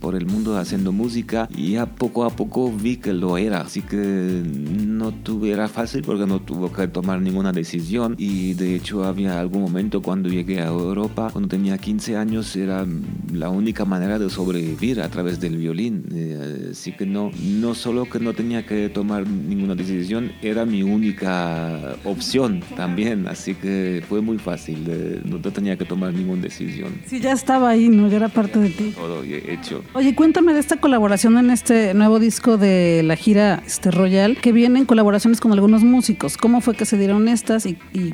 por 0.00 0.14
el 0.14 0.26
mundo 0.26 0.56
haciendo 0.56 0.92
música. 0.92 1.48
Y 1.56 1.72
ya 1.72 1.86
poco 1.86 2.24
a 2.24 2.30
poco 2.30 2.72
vi 2.72 2.96
que 2.96 3.12
lo 3.12 3.36
era. 3.38 3.62
Así 3.62 3.82
que 3.82 4.42
no 4.52 5.12
tuviera 5.12 5.68
fácil 5.68 6.02
porque 6.02 6.26
no 6.26 6.40
tuvo 6.40 6.72
que 6.72 6.88
tomar 6.88 7.20
ninguna 7.20 7.52
decisión 7.52 8.14
y 8.18 8.54
de 8.54 8.76
hecho 8.76 9.04
había 9.04 9.40
algún 9.40 9.62
momento 9.62 10.02
cuando 10.02 10.28
llegué 10.28 10.60
a 10.60 10.66
Europa, 10.66 11.30
cuando 11.32 11.48
tenía 11.48 11.78
15 11.78 12.16
años, 12.16 12.54
era 12.56 12.86
la 13.32 13.48
única 13.48 13.84
manera 13.84 14.18
de 14.18 14.30
sobrevivir 14.30 15.00
a 15.00 15.08
través 15.08 15.40
del 15.40 15.56
violín. 15.56 16.04
Eh, 16.14 16.68
así 16.72 16.92
que 16.92 17.06
no, 17.06 17.30
no 17.42 17.74
solo 17.74 18.04
que 18.04 18.18
no 18.18 18.32
tenía 18.32 18.66
que 18.66 18.88
tomar 18.88 19.26
ninguna 19.26 19.74
decisión, 19.74 20.32
era 20.42 20.64
mi 20.64 20.82
única 20.82 21.96
opción 22.04 22.62
también, 22.76 23.26
así 23.26 23.54
que 23.54 24.02
fue 24.08 24.20
muy 24.20 24.38
fácil, 24.38 25.22
no 25.24 25.38
tenía 25.40 25.76
que 25.76 25.84
tomar 25.84 26.12
ninguna 26.12 26.42
decisión. 26.42 27.00
Sí, 27.06 27.20
ya 27.20 27.32
estaba 27.32 27.70
ahí, 27.70 27.88
¿no? 27.88 28.08
Ya 28.08 28.16
era 28.16 28.28
parte 28.28 28.58
de 28.58 28.70
ti. 28.70 28.92
Todo 28.94 29.22
hecho. 29.24 29.82
Oye, 29.94 30.14
cuéntame 30.14 30.54
de 30.54 30.60
esta 30.60 30.76
colaboración 30.76 31.38
en 31.38 31.50
este 31.50 31.94
nuevo 31.94 32.18
disco 32.18 32.58
de 32.58 33.02
la 33.02 33.16
gira 33.16 33.62
este 33.66 33.90
Royal, 33.90 34.38
que 34.42 34.52
vienen 34.52 34.84
colaboraciones 34.84 35.40
con 35.40 35.52
algunos 35.52 35.84
músicos. 35.84 36.36
¿Cómo 36.36 36.60
fue 36.60 36.74
que 36.74 36.84
se 36.84 36.98
dieron 36.98 37.28
estas? 37.28 37.64
Y, 37.64 37.78
y 37.92 38.12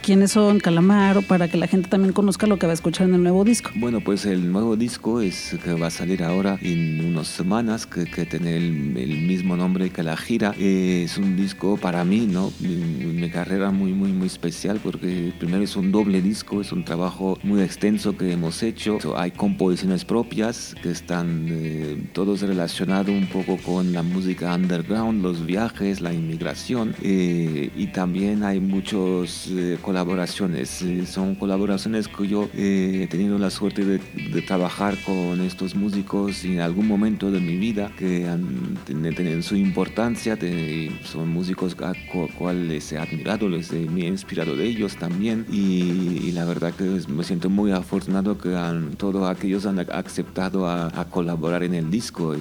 quiénes 0.00 0.30
son 0.30 0.60
Calamaro 0.60 1.22
para 1.22 1.48
que 1.48 1.56
la 1.56 1.66
gente 1.66 1.88
también 1.88 2.12
conozca 2.12 2.46
lo 2.46 2.58
que 2.58 2.66
va 2.66 2.72
a 2.72 2.74
escuchar 2.74 3.08
en 3.08 3.14
el 3.14 3.22
nuevo 3.22 3.44
disco. 3.44 3.70
Bueno, 3.74 4.00
pues 4.00 4.24
el 4.26 4.52
nuevo 4.52 4.76
disco 4.76 5.20
es 5.20 5.56
que 5.62 5.72
va 5.74 5.88
a 5.88 5.90
salir 5.90 6.22
ahora 6.22 6.56
en 6.62 7.04
unas 7.04 7.26
semanas, 7.26 7.84
que, 7.84 8.04
que 8.04 8.26
tiene 8.26 8.56
el, 8.56 9.20
mismo 9.30 9.56
nombre 9.56 9.90
que 9.90 10.04
la 10.04 10.16
gira. 10.16 10.54
es 10.56 11.18
un 11.18 11.36
disco 11.36 11.76
para 11.76 12.04
mí, 12.04 12.28
¿no? 12.30 12.52
Mi, 12.60 12.76
mi, 12.76 13.28
carrera 13.28 13.72
muy, 13.72 13.92
muy, 13.92 14.12
muy 14.12 14.28
especial 14.28 14.80
porque 14.82 15.32
primero 15.38 15.64
es 15.64 15.76
un 15.76 15.90
doble 15.90 16.22
disco, 16.22 16.60
es 16.60 16.70
un 16.72 16.84
trabajo 16.84 17.38
muy 17.42 17.60
extenso 17.62 18.16
que 18.16 18.32
hemos 18.32 18.62
hecho. 18.62 18.98
Hay 19.16 19.32
composiciones 19.32 20.04
propias 20.04 20.76
que 20.80 20.90
están 20.90 21.46
eh, 21.48 22.08
todos 22.12 22.42
relacionados 22.42 23.08
un 23.08 23.26
poco 23.26 23.56
con 23.56 23.92
la 23.92 24.02
música 24.02 24.54
underground, 24.54 25.22
los 25.22 25.39
los 25.40 25.46
viajes, 25.46 26.00
la 26.00 26.12
inmigración 26.12 26.94
eh, 27.02 27.70
y 27.76 27.86
también 27.88 28.42
hay 28.42 28.60
muchas 28.60 29.48
eh, 29.50 29.78
colaboraciones. 29.80 30.84
son 31.06 31.34
colaboraciones 31.34 32.08
que 32.08 32.28
yo 32.28 32.48
he 32.54 33.06
tenido 33.10 33.38
la 33.38 33.50
suerte 33.50 33.84
de, 33.84 34.00
trabajar 34.46 34.96
con 35.04 35.40
estos 35.42 35.74
músicos 35.74 36.44
en 36.44 36.60
algún 36.60 36.86
momento 36.88 37.30
de 37.30 37.40
mi 37.40 37.56
vida 37.56 37.92
que 37.96 38.26
han 38.26 38.78
tenido 38.86 39.42
su 39.42 39.54
importancia, 39.54 40.38
son 41.04 41.28
músicos 41.28 41.76
a 41.82 41.92
cuales 42.38 42.92
he 42.92 42.98
admirado, 42.98 43.48
les 43.48 43.72
me 43.72 44.02
he 44.02 44.06
inspirado 44.06 44.56
de 44.56 44.64
ellos 44.66 44.96
también 44.96 45.46
y, 45.50 46.32
la 46.32 46.44
verdad 46.44 46.72
que 46.72 46.84
me 47.08 47.24
siento 47.24 47.50
muy 47.50 47.72
afortunado 47.72 48.38
que 48.38 48.56
han, 48.56 48.92
todos 48.96 49.28
aquellos 49.28 49.66
han 49.66 49.78
aceptado 49.90 50.68
a, 50.68 50.90
colaborar 51.10 51.62
en 51.62 51.74
el 51.74 51.90
disco. 51.90 52.34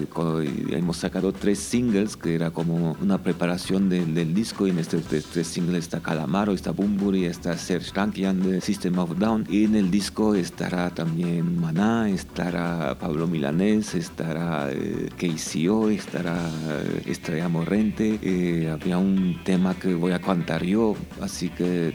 hemos 0.72 0.98
sacado 0.98 1.32
tres 1.32 1.60
singles 1.60 2.16
que 2.16 2.36
era 2.36 2.52
como 2.52 2.89
una 3.02 3.18
preparación 3.18 3.90
del 3.90 4.34
disco 4.34 4.68
y 4.68 4.72
en 4.72 4.80
estos 4.80 5.04
tres, 5.04 5.48
singles 5.48 5.86
está 5.86 6.00
Calamaro, 6.00 6.54
está 6.54 6.72
Bumburi, 6.72 7.26
está 7.26 7.58
Serge 7.58 7.92
Tankian 7.92 8.42
de 8.42 8.62
System 8.62 8.98
of 9.00 9.18
Down 9.18 9.46
y 9.50 9.66
en 9.66 9.76
el 9.76 9.92
disco 9.92 10.36
estará 10.36 10.90
también 10.90 11.60
Maná, 11.60 12.10
estará 12.10 12.98
Pablo 13.00 13.28
Milanés, 13.28 13.96
estará 13.96 14.70
eh, 14.72 15.10
KCO, 15.18 15.90
estará 15.90 16.38
eh, 16.70 17.04
Estrella 17.06 17.50
Morrente, 17.50 18.20
eh, 18.22 18.70
había 18.72 18.98
un 18.98 19.40
tema 19.44 19.74
que 19.76 19.94
voy 19.94 20.12
a 20.12 20.20
cantar 20.20 20.64
yo, 20.64 20.96
así 21.22 21.50
que, 21.50 21.94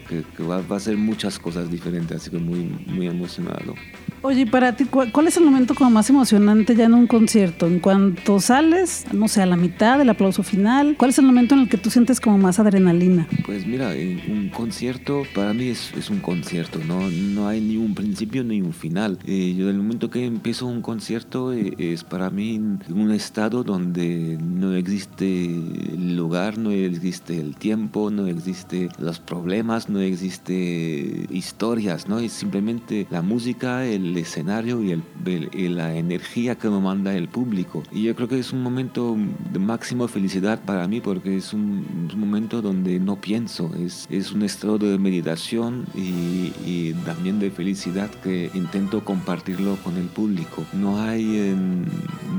va, 0.49 0.61
va, 0.61 0.77
a 0.77 0.79
ser 0.79 0.97
muchas 0.97 1.39
cosas 1.39 1.69
diferentes, 1.69 2.17
así 2.17 2.29
que 2.29 2.37
muy, 2.37 2.69
muy 2.87 3.07
emocionado. 3.07 3.75
Oye, 4.21 4.47
para 4.47 4.75
ti, 4.75 4.85
¿cuál 4.85 5.27
es 5.27 5.37
el 5.37 5.43
momento 5.43 5.75
como 5.75 5.91
más 5.91 6.09
emocionante 6.09 6.75
ya 6.75 6.85
en 6.85 6.95
un 6.95 7.05
concierto? 7.05 7.67
En 7.67 7.79
cuanto 7.79 8.39
sales, 8.39 9.05
no 9.13 9.27
sé, 9.27 9.43
a 9.43 9.45
la 9.45 9.55
mitad 9.55 9.99
del 9.99 10.09
aplauso 10.09 10.41
final, 10.41 10.84
¿cuál 10.97 11.09
es 11.09 11.19
el 11.19 11.25
momento 11.25 11.55
en 11.55 11.61
el 11.61 11.69
que 11.69 11.77
tú 11.77 11.89
sientes 11.89 12.19
como 12.19 12.37
más 12.37 12.59
adrenalina? 12.59 13.27
Pues 13.45 13.65
mira, 13.65 13.93
un 14.29 14.49
concierto 14.49 15.23
para 15.33 15.53
mí 15.53 15.69
es, 15.69 15.93
es 15.97 16.09
un 16.09 16.19
concierto, 16.19 16.79
¿no? 16.87 17.09
no 17.09 17.47
hay 17.47 17.61
ni 17.61 17.77
un 17.77 17.93
principio 17.93 18.43
ni 18.43 18.61
un 18.61 18.73
final. 18.73 19.19
Eh, 19.25 19.55
yo 19.57 19.67
del 19.67 19.77
momento 19.77 20.09
que 20.09 20.25
empiezo 20.25 20.65
un 20.65 20.81
concierto 20.81 21.53
eh, 21.53 21.73
es 21.77 22.03
para 22.03 22.29
mí 22.29 22.57
un 22.57 23.11
estado 23.11 23.63
donde 23.63 24.37
no 24.41 24.73
existe 24.75 25.45
el 25.45 26.15
lugar, 26.15 26.57
no 26.57 26.71
existe 26.71 27.39
el 27.39 27.55
tiempo, 27.55 28.11
no 28.11 28.27
existe 28.27 28.89
los 28.99 29.19
problemas, 29.19 29.89
no 29.89 29.99
existe 29.99 31.25
historias, 31.29 32.07
¿no? 32.07 32.19
Es 32.19 32.31
simplemente 32.31 33.07
la 33.09 33.21
música, 33.21 33.85
el 33.85 34.15
escenario 34.17 34.83
y, 34.83 34.91
el, 34.91 35.75
la 35.75 35.95
energía 35.95 36.55
que 36.55 36.69
me 36.69 36.79
manda 36.79 37.15
el 37.15 37.27
público. 37.27 37.83
Y 37.91 38.03
yo 38.03 38.15
creo 38.15 38.27
que 38.27 38.39
es 38.39 38.53
un 38.53 38.61
momento 38.61 39.17
de 39.51 39.59
máxima 39.59 40.07
felicidad 40.07 40.59
para 40.65 40.87
mí 40.87 41.01
porque 41.01 41.37
es 41.37 41.53
un, 41.53 42.09
momento 42.15 42.61
donde 42.61 42.99
no 42.99 43.17
pienso, 43.17 43.71
es, 43.79 44.07
es 44.09 44.31
un 44.31 44.43
estado 44.43 44.77
de 44.77 44.97
meditación 44.97 45.85
y, 45.93 46.53
y, 46.65 46.95
también 47.05 47.39
de 47.39 47.51
felicidad 47.51 48.09
que 48.09 48.49
intento 48.53 49.03
compartirlo 49.03 49.77
con 49.83 49.97
el 49.97 50.05
público. 50.05 50.65
No 50.73 51.01
hay, 51.01 51.55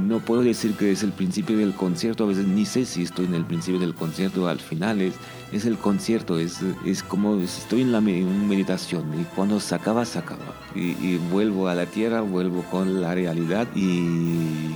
no 0.06 0.20
puedo 0.20 0.42
decir 0.42 0.74
que 0.74 0.92
es 0.92 1.02
el 1.02 1.12
principio 1.12 1.58
del 1.58 1.74
concierto, 1.74 2.24
a 2.24 2.28
veces 2.28 2.46
ni 2.46 2.64
sé 2.64 2.84
si 2.86 3.02
estoy 3.02 3.26
en 3.26 3.34
el 3.34 3.44
principio 3.44 3.80
del 3.80 3.94
concierto 3.94 4.48
al 4.48 4.60
final, 4.60 5.00
es, 5.00 5.14
es 5.52 5.64
el 5.64 5.76
concierto, 5.76 6.38
es, 6.38 6.60
es 6.84 7.02
como 7.02 7.36
estoy 7.36 7.82
en 7.82 7.92
la 7.92 8.00
meditación 8.00 9.04
y 9.20 9.24
cuando 9.34 9.60
se 9.60 9.74
acaba, 9.74 10.04
se 10.04 10.18
acaba. 10.18 10.54
Y, 10.74 10.90
y 11.04 11.20
vuelvo 11.30 11.68
a 11.68 11.74
la 11.74 11.86
tierra, 11.86 12.20
vuelvo 12.20 12.62
con 12.70 13.00
la 13.00 13.14
realidad 13.14 13.66
y, 13.74 14.72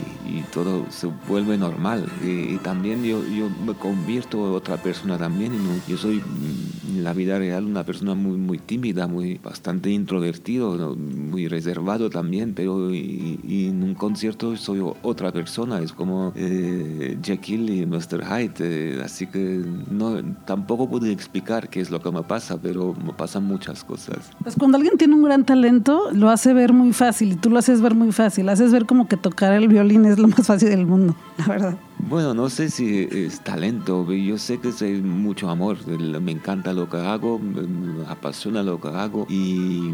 todo 0.53 0.87
se 0.91 1.07
vuelve 1.29 1.57
normal. 1.57 2.07
Y, 2.25 2.57
también 2.59 3.05
yo, 3.05 3.25
yo 3.27 3.40
me 3.49 3.75
convierto 3.75 4.49
en 4.49 4.55
otra 4.55 4.77
persona 4.77 5.17
también. 5.19 5.53
Yo 5.89 5.97
soy 5.97 6.17
mm, 6.17 6.97
en 6.97 7.05
la 7.05 7.13
vida 7.13 7.39
real 7.39 7.65
una 7.65 7.85
persona 7.85 8.15
muy, 8.15 8.37
muy 8.37 8.59
tímida, 8.59 9.07
muy 9.07 9.39
bastante 9.43 9.91
introvertido, 9.91 10.97
muy 10.97 11.49
reservado 11.49 12.11
también, 12.11 12.55
pero 12.55 12.95
y, 12.95 13.67
en 13.69 13.83
un 13.83 13.95
concierto 13.95 14.57
soy 14.57 14.81
otra 15.03 15.33
persona. 15.33 15.81
Es 15.81 15.93
como 15.93 16.33
eh, 16.37 17.19
Jekyll 17.23 17.71
y 17.71 17.87
Mr. 17.87 18.25
Hyde. 18.25 18.55
Eh, 18.61 19.01
así 19.05 19.27
que 19.27 19.63
no, 19.91 20.23
tampoco 20.47 20.89
puedo 20.89 21.07
explicar 21.07 21.69
qué 21.69 21.81
es 21.81 21.91
lo 21.91 22.01
que 22.01 22.11
me 22.11 22.23
pasa, 22.23 22.59
pero 22.61 22.95
me 22.95 23.13
pasan 23.13 23.45
muchas 23.45 23.85
cosas. 23.85 24.31
Pues 24.43 24.57
cuando 24.57 24.77
alguien 24.77 24.97
tiene 24.99 25.15
un 25.15 25.23
gran 25.23 25.45
talento, 25.45 26.11
lo 26.13 26.31
hace 26.31 26.53
ver 26.53 26.73
muy 26.73 26.93
fácil 26.93 27.33
y 27.33 27.37
tú 27.37 27.51
lo 27.51 27.59
haces 27.59 27.81
ver 27.81 27.95
muy 27.95 28.13
fácil. 28.13 28.49
Haces 28.49 28.73
ver 28.73 28.87
como 28.87 29.09
que 29.09 29.17
tocar 29.17 29.53
el 29.53 29.69
violín 29.69 30.05
es 30.05 30.19
lo 30.19 30.29
más 30.29 30.47
fácil 30.47 30.69
del 30.69 30.87
mundo, 30.87 31.17
la 31.39 31.47
verdad. 31.47 31.90
Bueno, 32.09 32.35
no 32.35 32.49
sé 32.49 32.71
si 32.71 33.09
es 33.11 33.41
talento, 33.41 34.11
yo 34.13 34.39
sé 34.39 34.59
que 34.59 34.69
es 34.69 34.83
mucho 35.03 35.51
amor, 35.51 35.77
me 35.87 36.33
encanta 36.33 36.73
lo 36.73 36.89
que 36.89 36.97
hago, 36.97 37.39
me 37.39 38.07
apasiona 38.09 38.63
lo 38.63 38.81
que 38.81 38.89
hago 38.89 39.27
y 39.29 39.93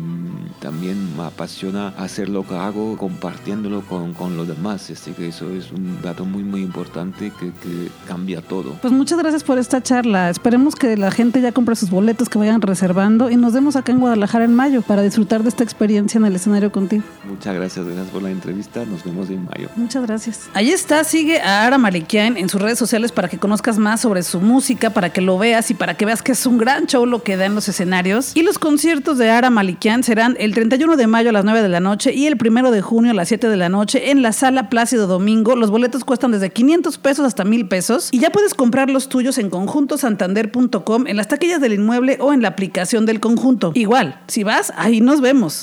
también 0.61 1.17
me 1.17 1.25
apasiona 1.25 1.89
hacer 1.89 2.29
lo 2.29 2.47
que 2.47 2.55
hago 2.55 2.97
compartiéndolo 2.97 3.83
con, 3.83 4.15
con 4.15 4.37
los 4.37 4.47
demás, 4.49 4.91
así 4.91 5.13
que 5.13 5.29
eso 5.29 5.51
es 5.51 5.73
un 5.73 6.01
dato 6.03 6.25
muy 6.25 6.43
muy 6.43 6.63
importante 6.63 7.33
que, 7.39 7.47
que, 7.47 7.91
cambia 8.07 8.41
todo. 8.41 8.79
Pues 8.81 8.93
muchas 8.93 9.19
gracias 9.19 9.43
por 9.43 9.59
esta 9.59 9.83
charla, 9.83 10.31
esperemos 10.31 10.77
que 10.77 10.97
la 10.97 11.11
gente 11.11 11.41
ya 11.41 11.53
compre 11.53 11.77
sus 11.77 11.91
boletos, 11.91 12.29
que 12.29 12.39
vayan 12.39 12.63
reservando 12.63 13.31
y 13.31 13.37
nos 13.37 13.53
vemos 13.53 13.77
acá 13.77 13.93
en 13.93 14.01
Guadalajara 14.01 14.45
en 14.45 14.55
mayo 14.55 14.83
para 14.83 15.03
disfrutar 15.03 15.43
de 15.43 15.49
esta 15.49 15.65
experiencia 15.65 16.19
en 16.19 16.25
el 16.25 16.37
escenario 16.37 16.71
contigo. 16.71 17.03
Muchas 17.29 17.55
gracias, 17.55 17.85
gracias 17.85 18.09
por 18.09 18.23
la 18.23 18.31
entrevista, 18.31 18.85
nos 18.85 19.05
vemos 19.05 19.29
en 19.31 19.45
mayo. 19.45 19.69
Muchas 19.77 20.07
gracias. 20.07 20.49
Ahí 20.55 20.71
está, 20.71 21.05
sigue 21.05 21.41
a 21.41 21.67
Ara 21.67 21.79
María 21.79 21.96
en 22.37 22.49
sus 22.49 22.61
redes 22.61 22.79
sociales 22.79 23.13
para 23.13 23.29
que 23.29 23.39
conozcas 23.39 23.79
más 23.79 24.01
sobre 24.01 24.23
su 24.23 24.41
música, 24.41 24.91
para 24.91 25.13
que 25.13 25.21
lo 25.21 25.39
veas 25.39 25.71
y 25.71 25.75
para 25.75 25.97
que 25.97 26.05
veas 26.05 26.23
que 26.23 26.33
es 26.33 26.47
un 26.47 26.59
gran 26.59 26.87
show 26.87 27.07
lo 27.07 27.23
que 27.23 27.37
da 27.37 27.47
en 27.47 27.55
los 27.55 27.69
escenarios. 27.69 28.33
Y 28.35 28.43
los 28.43 28.59
conciertos 28.59 29.19
de 29.19 29.31
Ara 29.31 29.51
Malikian 29.51 30.03
serán 30.03 30.37
el 30.39 30.55
31 30.55 30.97
de 30.97 31.07
mayo 31.07 31.31
a 31.31 31.33
las 31.33 31.45
9 31.45 31.63
de 31.63 31.69
la 31.69 31.81
noche 31.81 32.13
y 32.13 32.27
el 32.27 32.37
1 32.41 32.71
de 32.71 32.83
junio 32.83 33.11
a 33.13 33.15
las 33.15 33.29
7 33.29 33.49
de 33.49 33.57
la 33.57 33.69
noche 33.69 34.11
en 34.11 34.23
la 34.23 34.33
sala 34.33 34.69
Plácido 34.69 35.07
Domingo. 35.07 35.57
Los 35.57 35.71
boletos 35.71 36.05
cuestan 36.05 36.33
desde 36.33 36.51
500 36.51 36.99
pesos 36.99 37.27
hasta 37.27 37.45
1000 37.45 37.69
pesos 37.69 38.09
y 38.13 38.19
ya 38.19 38.31
puedes 38.31 38.55
comprar 38.55 38.91
los 38.91 39.09
tuyos 39.09 39.39
en 39.39 39.51
conjuntosantander.com, 39.51 41.07
en 41.07 41.17
las 41.17 41.29
taquillas 41.29 41.61
del 41.61 41.75
inmueble 41.75 42.19
o 42.21 42.33
en 42.33 42.43
la 42.43 42.49
aplicación 42.49 43.07
del 43.07 43.21
conjunto. 43.21 43.73
Igual, 43.75 44.21
si 44.27 44.45
vas, 44.45 44.73
ahí 44.77 45.01
nos 45.01 45.21
vemos. 45.21 45.63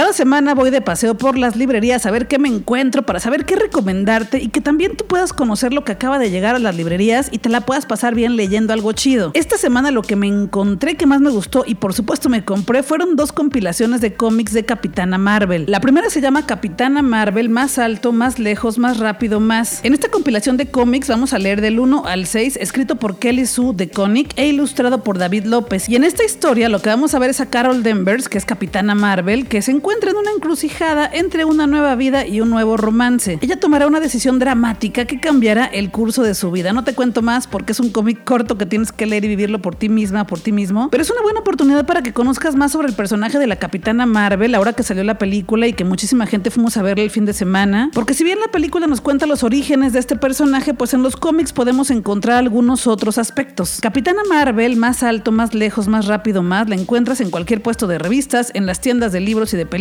Cada 0.00 0.14
semana 0.14 0.54
voy 0.54 0.70
de 0.70 0.80
paseo 0.80 1.14
por 1.14 1.36
las 1.36 1.56
librerías 1.56 2.06
a 2.06 2.10
ver 2.10 2.26
qué 2.26 2.38
me 2.38 2.48
encuentro, 2.48 3.02
para 3.02 3.20
saber 3.20 3.44
qué 3.44 3.54
recomendarte 3.54 4.38
y 4.38 4.48
que 4.48 4.62
también 4.62 4.96
tú 4.96 5.04
puedas 5.04 5.34
conocer 5.34 5.74
lo 5.74 5.84
que 5.84 5.92
acaba 5.92 6.18
de 6.18 6.30
llegar 6.30 6.54
a 6.54 6.58
las 6.58 6.74
librerías 6.74 7.28
y 7.30 7.36
te 7.36 7.50
la 7.50 7.66
puedas 7.66 7.84
pasar 7.84 8.14
bien 8.14 8.34
leyendo 8.34 8.72
algo 8.72 8.92
chido. 8.92 9.30
Esta 9.34 9.58
semana 9.58 9.90
lo 9.90 10.00
que 10.00 10.16
me 10.16 10.26
encontré 10.26 10.96
que 10.96 11.04
más 11.04 11.20
me 11.20 11.28
gustó 11.28 11.64
y 11.66 11.74
por 11.74 11.92
supuesto 11.92 12.30
me 12.30 12.46
compré 12.46 12.82
fueron 12.82 13.14
dos 13.14 13.30
compilaciones 13.30 14.00
de 14.00 14.14
cómics 14.14 14.54
de 14.54 14.64
Capitana 14.64 15.18
Marvel. 15.18 15.66
La 15.68 15.82
primera 15.82 16.08
se 16.08 16.22
llama 16.22 16.46
Capitana 16.46 17.02
Marvel, 17.02 17.50
más 17.50 17.78
alto, 17.78 18.10
más 18.10 18.38
lejos, 18.38 18.78
más 18.78 19.00
rápido, 19.00 19.38
más. 19.38 19.80
En 19.82 19.92
esta 19.92 20.08
compilación 20.08 20.56
de 20.56 20.70
cómics 20.70 21.08
vamos 21.08 21.34
a 21.34 21.38
leer 21.38 21.60
del 21.60 21.78
1 21.78 22.06
al 22.06 22.24
6, 22.24 22.56
escrito 22.56 22.96
por 22.96 23.18
Kelly 23.18 23.44
Sue 23.44 23.74
de 23.74 23.90
Conic 23.90 24.32
e 24.36 24.46
ilustrado 24.48 25.04
por 25.04 25.18
David 25.18 25.44
López. 25.44 25.90
Y 25.90 25.96
en 25.96 26.04
esta 26.04 26.24
historia 26.24 26.70
lo 26.70 26.80
que 26.80 26.88
vamos 26.88 27.14
a 27.14 27.18
ver 27.18 27.28
es 27.28 27.42
a 27.42 27.50
Carol 27.50 27.82
Danvers, 27.82 28.30
que 28.30 28.38
es 28.38 28.46
Capitana 28.46 28.94
Marvel, 28.94 29.46
que 29.46 29.60
se 29.60 29.72
encuentra 29.72 29.89
encuentra 29.90 30.12
en 30.12 30.18
una 30.18 30.30
encrucijada 30.30 31.10
entre 31.12 31.44
una 31.44 31.66
nueva 31.66 31.96
vida 31.96 32.24
y 32.24 32.40
un 32.40 32.48
nuevo 32.48 32.76
romance. 32.76 33.40
Ella 33.40 33.58
tomará 33.58 33.88
una 33.88 33.98
decisión 33.98 34.38
dramática 34.38 35.04
que 35.04 35.18
cambiará 35.18 35.64
el 35.64 35.90
curso 35.90 36.22
de 36.22 36.36
su 36.36 36.52
vida. 36.52 36.72
No 36.72 36.84
te 36.84 36.94
cuento 36.94 37.22
más 37.22 37.48
porque 37.48 37.72
es 37.72 37.80
un 37.80 37.90
cómic 37.90 38.22
corto 38.22 38.56
que 38.56 38.66
tienes 38.66 38.92
que 38.92 39.06
leer 39.06 39.24
y 39.24 39.28
vivirlo 39.28 39.60
por 39.60 39.74
ti 39.74 39.88
misma, 39.88 40.28
por 40.28 40.38
ti 40.38 40.52
mismo, 40.52 40.90
pero 40.92 41.02
es 41.02 41.10
una 41.10 41.22
buena 41.22 41.40
oportunidad 41.40 41.86
para 41.86 42.04
que 42.04 42.12
conozcas 42.12 42.54
más 42.54 42.70
sobre 42.70 42.86
el 42.86 42.94
personaje 42.94 43.40
de 43.40 43.48
la 43.48 43.56
Capitana 43.56 44.06
Marvel 44.06 44.54
ahora 44.54 44.74
que 44.74 44.84
salió 44.84 45.02
la 45.02 45.18
película 45.18 45.66
y 45.66 45.72
que 45.72 45.84
muchísima 45.84 46.24
gente 46.24 46.52
fuimos 46.52 46.76
a 46.76 46.82
verla 46.82 47.02
el 47.02 47.10
fin 47.10 47.24
de 47.24 47.32
semana. 47.32 47.90
Porque 47.92 48.14
si 48.14 48.22
bien 48.22 48.38
la 48.38 48.52
película 48.52 48.86
nos 48.86 49.00
cuenta 49.00 49.26
los 49.26 49.42
orígenes 49.42 49.92
de 49.92 49.98
este 49.98 50.14
personaje, 50.14 50.72
pues 50.72 50.94
en 50.94 51.02
los 51.02 51.16
cómics 51.16 51.52
podemos 51.52 51.90
encontrar 51.90 52.36
algunos 52.36 52.86
otros 52.86 53.18
aspectos. 53.18 53.80
Capitana 53.82 54.22
Marvel, 54.28 54.76
más 54.76 55.02
alto, 55.02 55.32
más 55.32 55.52
lejos, 55.52 55.88
más 55.88 56.06
rápido, 56.06 56.44
más, 56.44 56.68
la 56.68 56.76
encuentras 56.76 57.20
en 57.20 57.30
cualquier 57.30 57.60
puesto 57.60 57.88
de 57.88 57.98
revistas, 57.98 58.52
en 58.54 58.66
las 58.66 58.80
tiendas 58.80 59.10
de 59.10 59.18
libros 59.18 59.52
y 59.52 59.56
de 59.56 59.66
películas 59.66 59.79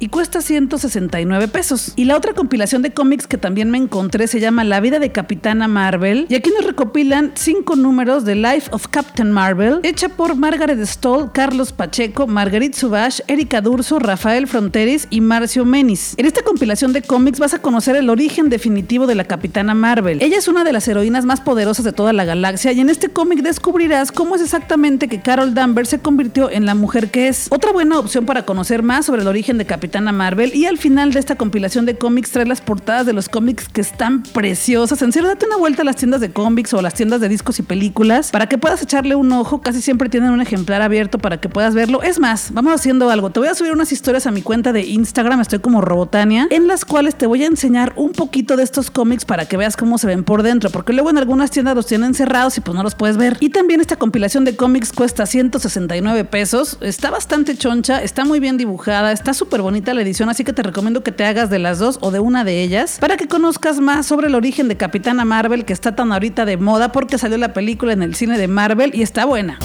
y 0.00 0.08
cuesta 0.08 0.42
169 0.42 1.48
pesos. 1.48 1.92
Y 1.96 2.04
la 2.04 2.16
otra 2.16 2.32
compilación 2.32 2.82
de 2.82 2.92
cómics 2.92 3.26
que 3.26 3.38
también 3.38 3.70
me 3.70 3.78
encontré 3.78 4.26
se 4.26 4.40
llama 4.40 4.64
La 4.64 4.80
vida 4.80 4.98
de 4.98 5.12
Capitana 5.12 5.68
Marvel 5.68 6.26
y 6.28 6.34
aquí 6.34 6.50
nos 6.50 6.66
recopilan 6.66 7.32
cinco 7.34 7.76
números 7.76 8.24
de 8.24 8.34
Life 8.34 8.68
of 8.72 8.88
Captain 8.88 9.30
Marvel, 9.30 9.80
hecha 9.84 10.08
por 10.08 10.34
Margaret 10.34 10.80
Stoll, 10.84 11.30
Carlos 11.32 11.72
Pacheco, 11.72 12.26
Marguerite 12.26 12.76
Subash, 12.76 13.20
Erika 13.28 13.60
Durso, 13.60 13.98
Rafael 13.98 14.46
Fronteris 14.48 15.06
y 15.10 15.20
Marcio 15.20 15.64
Menis. 15.64 16.14
En 16.16 16.26
esta 16.26 16.42
compilación 16.42 16.92
de 16.92 17.02
cómics 17.02 17.38
vas 17.38 17.54
a 17.54 17.62
conocer 17.62 17.96
el 17.96 18.10
origen 18.10 18.48
definitivo 18.48 19.06
de 19.06 19.14
la 19.14 19.24
Capitana 19.24 19.74
Marvel. 19.74 20.20
Ella 20.20 20.38
es 20.38 20.48
una 20.48 20.64
de 20.64 20.72
las 20.72 20.88
heroínas 20.88 21.24
más 21.24 21.40
poderosas 21.40 21.84
de 21.84 21.92
toda 21.92 22.12
la 22.12 22.24
galaxia 22.24 22.72
y 22.72 22.80
en 22.80 22.90
este 22.90 23.08
cómic 23.08 23.42
descubrirás 23.42 24.10
cómo 24.10 24.34
es 24.36 24.42
exactamente 24.42 25.08
que 25.08 25.20
Carol 25.20 25.54
Danvers 25.54 25.90
se 25.90 26.00
convirtió 26.00 26.50
en 26.50 26.66
la 26.66 26.74
mujer 26.74 27.10
que 27.10 27.28
es. 27.28 27.46
Otra 27.50 27.72
buena 27.72 27.98
opción 27.98 28.26
para 28.26 28.44
conocer 28.44 28.82
más 28.82 29.06
sobre 29.06 29.17
el 29.20 29.28
origen 29.28 29.58
de 29.58 29.66
Capitana 29.66 30.12
Marvel 30.12 30.54
y 30.54 30.66
al 30.66 30.78
final 30.78 31.12
de 31.12 31.20
esta 31.20 31.36
compilación 31.36 31.86
de 31.86 31.96
cómics 31.96 32.30
trae 32.30 32.46
las 32.46 32.60
portadas 32.60 33.06
de 33.06 33.12
los 33.12 33.28
cómics 33.28 33.68
que 33.68 33.80
están 33.80 34.22
preciosas. 34.22 35.02
En 35.02 35.12
serio, 35.12 35.28
date 35.28 35.46
una 35.46 35.56
vuelta 35.56 35.82
a 35.82 35.84
las 35.84 35.96
tiendas 35.96 36.20
de 36.20 36.30
cómics 36.30 36.74
o 36.74 36.82
las 36.82 36.94
tiendas 36.94 37.20
de 37.20 37.28
discos 37.28 37.58
y 37.58 37.62
películas 37.62 38.30
para 38.30 38.46
que 38.46 38.58
puedas 38.58 38.82
echarle 38.82 39.14
un 39.14 39.32
ojo. 39.32 39.60
Casi 39.60 39.82
siempre 39.82 40.08
tienen 40.08 40.30
un 40.30 40.40
ejemplar 40.40 40.82
abierto 40.82 41.18
para 41.18 41.40
que 41.40 41.48
puedas 41.48 41.74
verlo. 41.74 42.02
Es 42.02 42.18
más, 42.18 42.52
vamos 42.52 42.72
haciendo 42.74 43.10
algo. 43.10 43.30
Te 43.30 43.40
voy 43.40 43.48
a 43.48 43.54
subir 43.54 43.72
unas 43.72 43.92
historias 43.92 44.26
a 44.26 44.30
mi 44.30 44.42
cuenta 44.42 44.72
de 44.72 44.82
Instagram, 44.82 45.40
estoy 45.40 45.58
como 45.58 45.80
Robotania, 45.80 46.46
en 46.50 46.66
las 46.66 46.84
cuales 46.84 47.16
te 47.16 47.26
voy 47.26 47.42
a 47.42 47.46
enseñar 47.46 47.92
un 47.96 48.12
poquito 48.12 48.56
de 48.56 48.62
estos 48.62 48.90
cómics 48.90 49.24
para 49.24 49.46
que 49.46 49.56
veas 49.56 49.76
cómo 49.76 49.98
se 49.98 50.06
ven 50.06 50.24
por 50.24 50.42
dentro, 50.42 50.70
porque 50.70 50.92
luego 50.92 51.10
en 51.10 51.18
algunas 51.18 51.50
tiendas 51.50 51.74
los 51.74 51.86
tienen 51.86 52.14
cerrados 52.14 52.56
y 52.58 52.60
pues 52.60 52.74
no 52.74 52.82
los 52.82 52.94
puedes 52.94 53.16
ver. 53.16 53.36
Y 53.40 53.50
también 53.50 53.80
esta 53.80 53.96
compilación 53.96 54.44
de 54.44 54.56
cómics 54.56 54.92
cuesta 54.92 55.26
169 55.26 56.24
pesos. 56.24 56.78
Está 56.80 57.10
bastante 57.10 57.56
choncha, 57.56 58.02
está 58.02 58.24
muy 58.24 58.40
bien 58.40 58.56
dibujada, 58.56 59.07
está 59.12 59.34
súper 59.34 59.62
bonita 59.62 59.94
la 59.94 60.02
edición, 60.02 60.28
así 60.28 60.44
que 60.44 60.52
te 60.52 60.62
recomiendo 60.62 61.02
que 61.02 61.12
te 61.12 61.24
hagas 61.24 61.50
de 61.50 61.58
las 61.58 61.78
dos 61.78 61.98
o 62.00 62.10
de 62.10 62.20
una 62.20 62.44
de 62.44 62.62
ellas 62.62 62.98
para 63.00 63.16
que 63.16 63.28
conozcas 63.28 63.80
más 63.80 64.06
sobre 64.06 64.28
el 64.28 64.34
origen 64.34 64.68
de 64.68 64.76
Capitana 64.76 65.24
Marvel 65.24 65.64
que 65.64 65.72
está 65.72 65.94
tan 65.94 66.12
ahorita 66.12 66.44
de 66.44 66.56
moda 66.56 66.92
porque 66.92 67.18
salió 67.18 67.38
la 67.38 67.52
película 67.52 67.92
en 67.92 68.02
el 68.02 68.14
cine 68.14 68.38
de 68.38 68.48
Marvel 68.48 68.90
y 68.94 69.02
está 69.02 69.24
buena. 69.24 69.58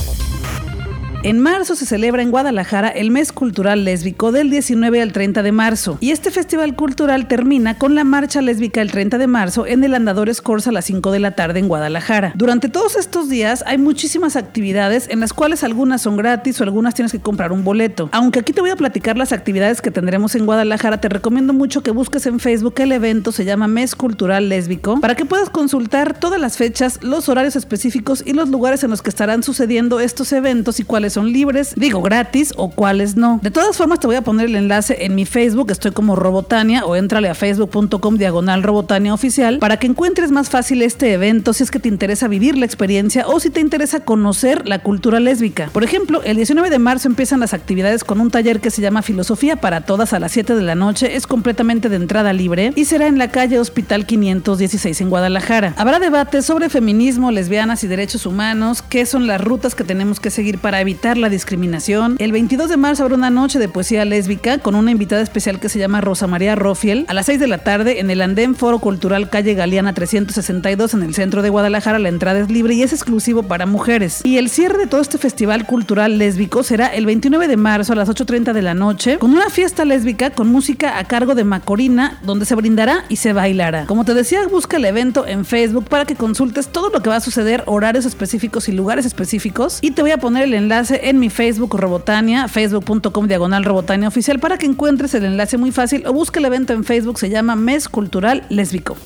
En 1.25 1.39
marzo 1.39 1.77
se 1.77 1.85
celebra 1.85 2.21
en 2.21 2.31
Guadalajara 2.31 2.89
el 2.89 3.09
mes 3.09 3.31
cultural 3.31 3.85
lésbico 3.85 4.33
del 4.33 4.49
19 4.49 5.01
al 5.01 5.13
30 5.13 5.41
de 5.41 5.53
marzo 5.53 5.97
y 6.01 6.11
este 6.11 6.31
festival 6.31 6.75
cultural 6.75 7.29
termina 7.29 7.77
con 7.77 7.95
la 7.95 8.03
marcha 8.03 8.41
lésbica 8.41 8.81
el 8.81 8.91
30 8.91 9.17
de 9.17 9.27
marzo 9.27 9.65
en 9.65 9.85
el 9.85 9.93
Andador 9.93 10.29
Corsa 10.43 10.71
a 10.71 10.73
las 10.73 10.83
5 10.83 11.11
de 11.11 11.21
la 11.21 11.31
tarde 11.31 11.59
en 11.59 11.69
Guadalajara. 11.69 12.33
Durante 12.35 12.67
todos 12.67 12.97
estos 12.97 13.29
días 13.29 13.63
hay 13.65 13.77
muchísimas 13.77 14.35
actividades 14.35 15.07
en 15.09 15.21
las 15.21 15.31
cuales 15.31 15.63
algunas 15.63 16.01
son 16.01 16.17
gratis 16.17 16.59
o 16.59 16.65
algunas 16.65 16.93
tienes 16.93 17.13
que 17.13 17.21
comprar 17.21 17.53
un 17.53 17.63
boleto. 17.63 18.09
Aunque 18.11 18.39
aquí 18.39 18.51
te 18.51 18.59
voy 18.59 18.71
a 18.71 18.75
platicar 18.75 19.17
las 19.17 19.31
actividades 19.31 19.81
que 19.81 19.91
tendremos 19.91 20.35
en 20.35 20.45
Guadalajara, 20.45 20.99
te 20.99 21.07
recomiendo 21.07 21.53
mucho 21.53 21.83
que 21.83 21.91
busques 21.91 22.25
en 22.25 22.41
Facebook 22.41 22.73
el 22.79 22.91
evento 22.91 23.31
se 23.31 23.45
llama 23.45 23.69
Mes 23.69 23.95
Cultural 23.95 24.49
Lésbico 24.49 24.99
para 24.99 25.15
que 25.15 25.23
puedas 25.23 25.49
consultar 25.49 26.19
todas 26.19 26.41
las 26.41 26.57
fechas, 26.57 26.99
los 27.01 27.29
horarios 27.29 27.55
específicos 27.55 28.23
y 28.25 28.33
los 28.33 28.49
lugares 28.49 28.83
en 28.83 28.89
los 28.89 29.01
que 29.01 29.09
estarán 29.09 29.41
sucediendo 29.41 30.01
estos 30.01 30.33
eventos 30.33 30.81
y 30.81 30.83
cuáles 30.83 31.12
son 31.13 31.31
libres, 31.31 31.73
digo 31.75 32.01
gratis 32.01 32.53
o 32.57 32.69
cuáles 32.69 33.15
no. 33.15 33.39
De 33.41 33.51
todas 33.51 33.77
formas 33.77 33.99
te 33.99 34.07
voy 34.07 34.15
a 34.15 34.21
poner 34.23 34.47
el 34.47 34.55
enlace 34.55 35.05
en 35.05 35.15
mi 35.15 35.25
Facebook, 35.25 35.71
estoy 35.71 35.91
como 35.91 36.15
Robotania 36.15 36.85
o 36.85 36.95
entrale 36.95 37.29
a 37.29 37.35
facebook.com 37.35 38.17
diagonal 38.17 38.63
Robotania 38.63 39.13
oficial 39.13 39.59
para 39.59 39.77
que 39.77 39.87
encuentres 39.87 40.31
más 40.31 40.49
fácil 40.49 40.81
este 40.81 41.13
evento 41.13 41.53
si 41.53 41.63
es 41.63 41.71
que 41.71 41.79
te 41.79 41.87
interesa 41.87 42.27
vivir 42.27 42.57
la 42.57 42.65
experiencia 42.65 43.27
o 43.27 43.39
si 43.39 43.49
te 43.49 43.59
interesa 43.59 44.01
conocer 44.01 44.67
la 44.67 44.79
cultura 44.79 45.19
lésbica. 45.19 45.69
Por 45.71 45.83
ejemplo, 45.83 46.21
el 46.23 46.35
19 46.35 46.69
de 46.69 46.79
marzo 46.79 47.07
empiezan 47.07 47.39
las 47.39 47.53
actividades 47.53 48.03
con 48.03 48.19
un 48.19 48.31
taller 48.31 48.59
que 48.59 48.71
se 48.71 48.81
llama 48.81 49.01
Filosofía 49.01 49.57
para 49.57 49.81
Todas 49.81 50.13
a 50.13 50.19
las 50.19 50.31
7 50.31 50.55
de 50.55 50.61
la 50.61 50.75
noche, 50.75 51.15
es 51.15 51.27
completamente 51.27 51.89
de 51.89 51.95
entrada 51.95 52.33
libre 52.33 52.73
y 52.75 52.85
será 52.85 53.07
en 53.07 53.17
la 53.17 53.29
calle 53.29 53.59
Hospital 53.59 54.05
516 54.05 55.01
en 55.01 55.09
Guadalajara. 55.09 55.73
Habrá 55.77 55.99
debates 55.99 56.45
sobre 56.45 56.69
feminismo, 56.69 57.31
lesbianas 57.31 57.83
y 57.83 57.87
derechos 57.87 58.25
humanos, 58.25 58.81
qué 58.81 59.05
son 59.05 59.27
las 59.27 59.39
rutas 59.39 59.75
que 59.75 59.83
tenemos 59.83 60.19
que 60.19 60.31
seguir 60.31 60.57
para 60.57 60.81
evitar 60.81 61.02
la 61.03 61.27
discriminación. 61.27 62.15
El 62.17 62.31
22 62.31 62.69
de 62.69 62.77
marzo 62.77 63.03
habrá 63.03 63.15
una 63.15 63.29
noche 63.29 63.59
de 63.59 63.67
poesía 63.67 64.05
lésbica 64.05 64.59
con 64.59 64.73
una 64.73 64.89
invitada 64.89 65.21
especial 65.21 65.59
que 65.59 65.67
se 65.67 65.77
llama 65.77 65.99
Rosa 65.99 66.27
María 66.27 66.55
Rofiel 66.55 67.05
a 67.09 67.13
las 67.13 67.25
6 67.25 67.41
de 67.41 67.47
la 67.47 67.57
tarde 67.57 67.99
en 67.99 68.09
el 68.09 68.21
Andén 68.21 68.55
Foro 68.55 68.79
Cultural 68.79 69.29
Calle 69.29 69.53
Galeana 69.53 69.93
362 69.93 70.93
en 70.93 71.03
el 71.03 71.13
centro 71.13 71.41
de 71.41 71.49
Guadalajara. 71.49 71.99
La 71.99 72.07
entrada 72.07 72.39
es 72.39 72.49
libre 72.49 72.73
y 72.73 72.83
es 72.83 72.93
exclusivo 72.93 73.43
para 73.43 73.65
mujeres. 73.65 74.21
Y 74.23 74.37
el 74.37 74.49
cierre 74.49 74.77
de 74.77 74.87
todo 74.87 75.01
este 75.01 75.17
festival 75.17 75.65
cultural 75.65 76.17
lésbico 76.17 76.63
será 76.63 76.87
el 76.87 77.05
29 77.05 77.49
de 77.49 77.57
marzo 77.57 77.91
a 77.91 77.95
las 77.97 78.07
8.30 78.07 78.53
de 78.53 78.61
la 78.61 78.73
noche 78.73 79.17
con 79.17 79.31
una 79.31 79.49
fiesta 79.49 79.83
lésbica 79.83 80.29
con 80.29 80.47
música 80.47 80.97
a 80.97 81.03
cargo 81.03 81.35
de 81.35 81.43
Macorina 81.43 82.19
donde 82.23 82.45
se 82.45 82.55
brindará 82.55 83.03
y 83.09 83.17
se 83.17 83.33
bailará. 83.33 83.85
Como 83.87 84.05
te 84.05 84.13
decía, 84.13 84.47
busca 84.47 84.77
el 84.77 84.85
evento 84.85 85.27
en 85.27 85.43
Facebook 85.43 85.89
para 85.89 86.05
que 86.05 86.15
consultes 86.15 86.69
todo 86.69 86.89
lo 86.89 87.01
que 87.03 87.09
va 87.09 87.17
a 87.17 87.21
suceder, 87.21 87.63
horarios 87.65 88.05
específicos 88.05 88.69
y 88.69 88.71
lugares 88.71 89.05
específicos 89.05 89.79
y 89.81 89.91
te 89.91 90.01
voy 90.01 90.11
a 90.11 90.17
poner 90.17 90.43
el 90.43 90.53
enlace 90.53 90.92
en 91.01 91.19
mi 91.19 91.29
Facebook 91.29 91.75
Robotania, 91.75 92.47
facebook.com 92.47 93.27
diagonal 93.27 93.63
Robotania 93.63 94.07
oficial 94.07 94.39
para 94.39 94.57
que 94.57 94.65
encuentres 94.65 95.13
el 95.13 95.25
enlace 95.25 95.57
muy 95.57 95.71
fácil 95.71 96.05
o 96.07 96.13
busque 96.13 96.39
el 96.39 96.45
evento 96.45 96.73
en 96.73 96.83
Facebook, 96.83 97.19
se 97.19 97.29
llama 97.29 97.55
Mes 97.55 97.89
Cultural 97.89 98.45
Lésbico. 98.49 98.97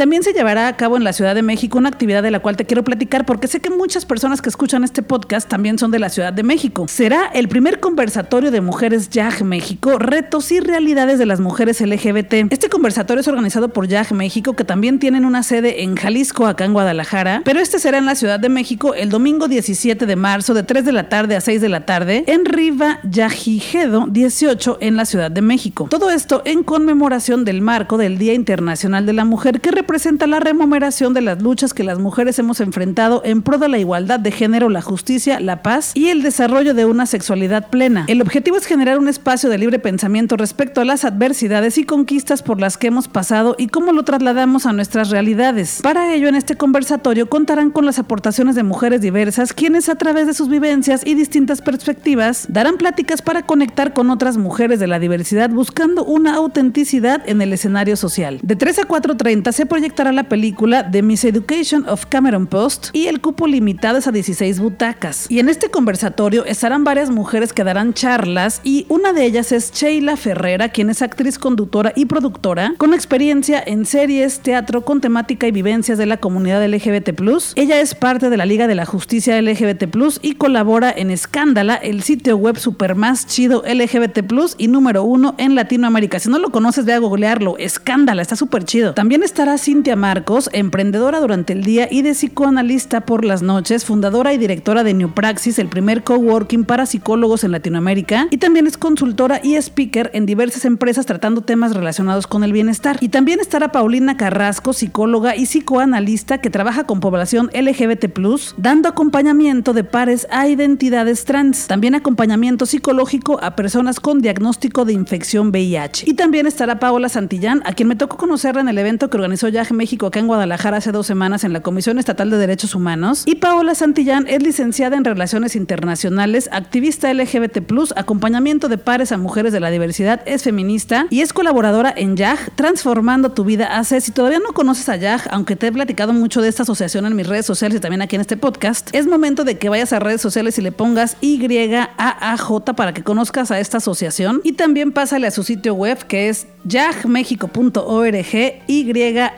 También 0.00 0.22
se 0.22 0.32
llevará 0.32 0.66
a 0.66 0.76
cabo 0.78 0.96
en 0.96 1.04
la 1.04 1.12
Ciudad 1.12 1.34
de 1.34 1.42
México 1.42 1.76
una 1.76 1.90
actividad 1.90 2.22
de 2.22 2.30
la 2.30 2.40
cual 2.40 2.56
te 2.56 2.64
quiero 2.64 2.82
platicar 2.82 3.26
porque 3.26 3.48
sé 3.48 3.60
que 3.60 3.68
muchas 3.68 4.06
personas 4.06 4.40
que 4.40 4.48
escuchan 4.48 4.82
este 4.82 5.02
podcast 5.02 5.46
también 5.46 5.78
son 5.78 5.90
de 5.90 5.98
la 5.98 6.08
Ciudad 6.08 6.32
de 6.32 6.42
México. 6.42 6.86
Será 6.88 7.26
el 7.34 7.48
primer 7.48 7.80
conversatorio 7.80 8.50
de 8.50 8.62
mujeres 8.62 9.10
YAG 9.10 9.44
México, 9.44 9.98
retos 9.98 10.52
y 10.52 10.60
realidades 10.60 11.18
de 11.18 11.26
las 11.26 11.40
mujeres 11.40 11.82
LGBT. 11.82 12.50
Este 12.50 12.70
conversatorio 12.70 13.20
es 13.20 13.28
organizado 13.28 13.74
por 13.74 13.88
YAG 13.88 14.14
México, 14.14 14.54
que 14.54 14.64
también 14.64 14.98
tienen 15.00 15.26
una 15.26 15.42
sede 15.42 15.82
en 15.82 15.96
Jalisco, 15.96 16.46
acá 16.46 16.64
en 16.64 16.72
Guadalajara, 16.72 17.42
pero 17.44 17.60
este 17.60 17.78
será 17.78 17.98
en 17.98 18.06
la 18.06 18.14
Ciudad 18.14 18.40
de 18.40 18.48
México 18.48 18.94
el 18.94 19.10
domingo 19.10 19.48
17 19.48 20.06
de 20.06 20.16
marzo 20.16 20.54
de 20.54 20.62
3 20.62 20.82
de 20.86 20.92
la 20.92 21.10
tarde 21.10 21.36
a 21.36 21.42
6 21.42 21.60
de 21.60 21.68
la 21.68 21.84
tarde 21.84 22.24
en 22.26 22.46
Riva 22.46 23.00
Yajijedo 23.02 24.06
18 24.08 24.78
en 24.80 24.96
la 24.96 25.04
Ciudad 25.04 25.30
de 25.30 25.42
México. 25.42 25.88
Todo 25.90 26.08
esto 26.08 26.40
en 26.46 26.62
conmemoración 26.62 27.44
del 27.44 27.60
marco 27.60 27.98
del 27.98 28.16
Día 28.16 28.32
Internacional 28.32 29.04
de 29.04 29.12
la 29.12 29.26
Mujer 29.26 29.60
que 29.60 29.70
representa 29.70 29.89
la 30.26 30.38
remuneración 30.38 31.14
de 31.14 31.20
las 31.20 31.42
luchas 31.42 31.74
que 31.74 31.82
las 31.82 31.98
mujeres 31.98 32.38
hemos 32.38 32.60
enfrentado 32.60 33.22
en 33.24 33.42
pro 33.42 33.58
de 33.58 33.68
la 33.68 33.78
igualdad 33.78 34.20
de 34.20 34.30
género, 34.30 34.68
la 34.68 34.82
justicia, 34.82 35.40
la 35.40 35.62
paz 35.62 35.90
y 35.94 36.10
el 36.10 36.22
desarrollo 36.22 36.74
de 36.74 36.84
una 36.84 37.06
sexualidad 37.06 37.70
plena. 37.70 38.04
El 38.06 38.22
objetivo 38.22 38.56
es 38.56 38.66
generar 38.66 38.98
un 38.98 39.08
espacio 39.08 39.50
de 39.50 39.58
libre 39.58 39.80
pensamiento 39.80 40.36
respecto 40.36 40.80
a 40.80 40.84
las 40.84 41.04
adversidades 41.04 41.76
y 41.76 41.84
conquistas 41.84 42.42
por 42.42 42.60
las 42.60 42.78
que 42.78 42.86
hemos 42.86 43.08
pasado 43.08 43.56
y 43.58 43.66
cómo 43.66 43.90
lo 43.92 44.04
trasladamos 44.04 44.64
a 44.64 44.72
nuestras 44.72 45.10
realidades. 45.10 45.80
Para 45.82 46.14
ello, 46.14 46.28
en 46.28 46.36
este 46.36 46.56
conversatorio 46.56 47.28
contarán 47.28 47.70
con 47.70 47.84
las 47.84 47.98
aportaciones 47.98 48.54
de 48.54 48.62
mujeres 48.62 49.00
diversas, 49.00 49.52
quienes 49.52 49.88
a 49.88 49.96
través 49.96 50.28
de 50.28 50.34
sus 50.34 50.48
vivencias 50.48 51.02
y 51.04 51.14
distintas 51.14 51.62
perspectivas 51.62 52.46
darán 52.48 52.76
pláticas 52.76 53.22
para 53.22 53.42
conectar 53.42 53.92
con 53.92 54.10
otras 54.10 54.36
mujeres 54.36 54.78
de 54.78 54.86
la 54.86 55.00
diversidad 55.00 55.50
buscando 55.50 56.04
una 56.04 56.36
autenticidad 56.36 57.22
en 57.26 57.42
el 57.42 57.52
escenario 57.52 57.96
social. 57.96 58.38
De 58.42 58.54
3 58.54 58.78
a 58.78 58.82
4.30 58.82 59.52
se 59.52 59.66
proyectará 59.80 60.12
la 60.12 60.24
película 60.24 60.90
The 60.90 61.00
Miss 61.00 61.24
Education 61.24 61.88
of 61.88 62.04
Cameron 62.04 62.46
Post 62.46 62.88
y 62.92 63.06
el 63.06 63.22
cupo 63.22 63.46
limitado 63.46 63.96
es 63.96 64.06
a 64.06 64.12
16 64.12 64.60
butacas. 64.60 65.24
Y 65.30 65.38
en 65.38 65.48
este 65.48 65.70
conversatorio 65.70 66.44
estarán 66.44 66.84
varias 66.84 67.08
mujeres 67.08 67.54
que 67.54 67.64
darán 67.64 67.94
charlas 67.94 68.60
y 68.62 68.84
una 68.90 69.14
de 69.14 69.24
ellas 69.24 69.52
es 69.52 69.72
Sheila 69.72 70.18
Ferrera, 70.18 70.68
quien 70.68 70.90
es 70.90 71.00
actriz, 71.00 71.38
conductora 71.38 71.94
y 71.96 72.04
productora 72.04 72.74
con 72.76 72.92
experiencia 72.92 73.62
en 73.66 73.86
series, 73.86 74.40
teatro 74.40 74.84
con 74.84 75.00
temática 75.00 75.46
y 75.46 75.50
vivencias 75.50 75.96
de 75.96 76.04
la 76.04 76.18
comunidad 76.18 76.62
LGBT+. 76.62 77.18
Ella 77.56 77.80
es 77.80 77.94
parte 77.94 78.28
de 78.28 78.36
la 78.36 78.44
Liga 78.44 78.66
de 78.66 78.74
la 78.74 78.84
Justicia 78.84 79.40
LGBT+, 79.40 79.88
y 80.20 80.34
colabora 80.34 80.92
en 80.94 81.10
Escándala, 81.10 81.76
el 81.76 82.02
sitio 82.02 82.36
web 82.36 82.58
super 82.58 82.96
más 82.96 83.26
chido 83.26 83.62
LGBT+, 83.66 84.20
y 84.58 84.68
número 84.68 85.04
uno 85.04 85.34
en 85.38 85.54
Latinoamérica. 85.54 86.18
Si 86.18 86.28
no 86.28 86.38
lo 86.38 86.50
conoces, 86.50 86.84
ve 86.84 86.92
a 86.92 86.98
googlearlo. 86.98 87.56
Escándala, 87.56 88.20
está 88.20 88.36
súper 88.36 88.64
chido. 88.64 88.92
También 88.92 89.22
estará 89.22 89.56
Cintia 89.70 89.94
Marcos, 89.94 90.50
emprendedora 90.52 91.20
durante 91.20 91.52
el 91.52 91.62
día 91.62 91.86
y 91.88 92.02
de 92.02 92.10
psicoanalista 92.10 93.02
por 93.02 93.24
las 93.24 93.40
noches, 93.40 93.84
fundadora 93.84 94.34
y 94.34 94.36
directora 94.36 94.82
de 94.82 94.94
New 94.94 95.12
Praxis, 95.14 95.60
el 95.60 95.68
primer 95.68 96.02
coworking 96.02 96.64
para 96.64 96.86
psicólogos 96.86 97.44
en 97.44 97.52
Latinoamérica, 97.52 98.26
y 98.32 98.38
también 98.38 98.66
es 98.66 98.76
consultora 98.76 99.40
y 99.44 99.54
speaker 99.54 100.10
en 100.12 100.26
diversas 100.26 100.64
empresas 100.64 101.06
tratando 101.06 101.42
temas 101.42 101.72
relacionados 101.72 102.26
con 102.26 102.42
el 102.42 102.52
bienestar. 102.52 102.96
Y 103.00 103.10
también 103.10 103.38
estará 103.38 103.70
Paulina 103.70 104.16
Carrasco, 104.16 104.72
psicóloga 104.72 105.36
y 105.36 105.44
psicoanalista 105.44 106.38
que 106.38 106.50
trabaja 106.50 106.82
con 106.82 106.98
población 106.98 107.48
LGBT+, 107.54 108.10
dando 108.56 108.88
acompañamiento 108.88 109.72
de 109.72 109.84
pares 109.84 110.26
a 110.32 110.48
identidades 110.48 111.24
trans, 111.24 111.68
también 111.68 111.94
acompañamiento 111.94 112.66
psicológico 112.66 113.38
a 113.40 113.54
personas 113.54 114.00
con 114.00 114.20
diagnóstico 114.20 114.84
de 114.84 114.94
infección 114.94 115.50
VIH. 115.50 116.10
Y 116.10 116.14
también 116.14 116.48
estará 116.48 116.80
Paola 116.80 117.08
Santillán, 117.08 117.62
a 117.64 117.72
quien 117.72 117.88
me 117.88 117.94
tocó 117.94 118.16
conocerla 118.16 118.62
en 118.62 118.68
el 118.68 118.76
evento 118.76 119.08
que 119.08 119.16
organizó 119.16 119.46
Yag 119.50 119.72
México 119.72 120.06
acá 120.06 120.20
en 120.20 120.26
Guadalajara 120.26 120.78
hace 120.78 120.92
dos 120.92 121.06
semanas 121.06 121.44
en 121.44 121.52
la 121.52 121.60
Comisión 121.60 121.98
Estatal 121.98 122.30
de 122.30 122.38
Derechos 122.38 122.74
Humanos. 122.74 123.24
Y 123.26 123.36
Paola 123.36 123.74
Santillán 123.74 124.26
es 124.28 124.42
licenciada 124.42 124.96
en 124.96 125.04
Relaciones 125.04 125.56
Internacionales, 125.56 126.48
activista 126.52 127.12
LGBT, 127.12 127.58
acompañamiento 127.96 128.68
de 128.68 128.78
pares 128.78 129.12
a 129.12 129.18
mujeres 129.18 129.52
de 129.52 129.60
la 129.60 129.70
diversidad, 129.70 130.22
es 130.26 130.42
feminista 130.42 131.06
y 131.10 131.20
es 131.20 131.32
colaboradora 131.32 131.92
en 131.96 132.16
YAG, 132.16 132.54
Transformando 132.56 133.32
tu 133.32 133.44
Vida 133.44 133.78
hace. 133.78 134.00
Si 134.00 134.12
todavía 134.12 134.38
no 134.38 134.52
conoces 134.52 134.88
a 134.88 134.96
YAG, 134.96 135.28
aunque 135.30 135.56
te 135.56 135.68
he 135.68 135.72
platicado 135.72 136.12
mucho 136.12 136.40
de 136.42 136.48
esta 136.48 136.62
asociación 136.62 137.06
en 137.06 137.16
mis 137.16 137.26
redes 137.26 137.46
sociales 137.46 137.78
y 137.78 137.80
también 137.80 138.02
aquí 138.02 138.16
en 138.16 138.20
este 138.20 138.36
podcast, 138.36 138.90
es 138.92 139.06
momento 139.06 139.44
de 139.44 139.58
que 139.58 139.68
vayas 139.68 139.92
a 139.92 139.98
redes 139.98 140.20
sociales 140.20 140.58
y 140.58 140.62
le 140.62 140.72
pongas 140.72 141.16
YAAJ 141.20 142.74
para 142.76 142.92
que 142.94 143.02
conozcas 143.02 143.50
a 143.50 143.60
esta 143.60 143.78
asociación. 143.78 144.40
Y 144.44 144.52
también 144.52 144.92
pásale 144.92 145.26
a 145.26 145.30
su 145.30 145.42
sitio 145.42 145.74
web 145.74 145.98
que 146.06 146.28
es 146.28 146.46
yagmexico.org, 146.64 148.62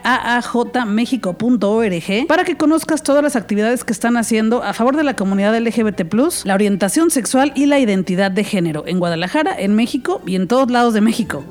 aajmexico.org 0.03 2.27
para 2.27 2.43
que 2.43 2.57
conozcas 2.57 3.03
todas 3.03 3.23
las 3.23 3.35
actividades 3.35 3.83
que 3.83 3.93
están 3.93 4.17
haciendo 4.17 4.63
a 4.63 4.73
favor 4.73 4.95
de 4.95 5.03
la 5.03 5.15
comunidad 5.15 5.57
LGBT+, 5.57 6.03
la 6.45 6.55
orientación 6.55 7.11
sexual 7.11 7.51
y 7.55 7.65
la 7.65 7.79
identidad 7.79 8.31
de 8.31 8.43
género 8.43 8.83
en 8.87 8.99
Guadalajara, 8.99 9.55
en 9.57 9.75
México 9.75 10.21
y 10.25 10.35
en 10.35 10.47
todos 10.47 10.69
lados 10.69 10.93
de 10.93 11.01
México. 11.01 11.43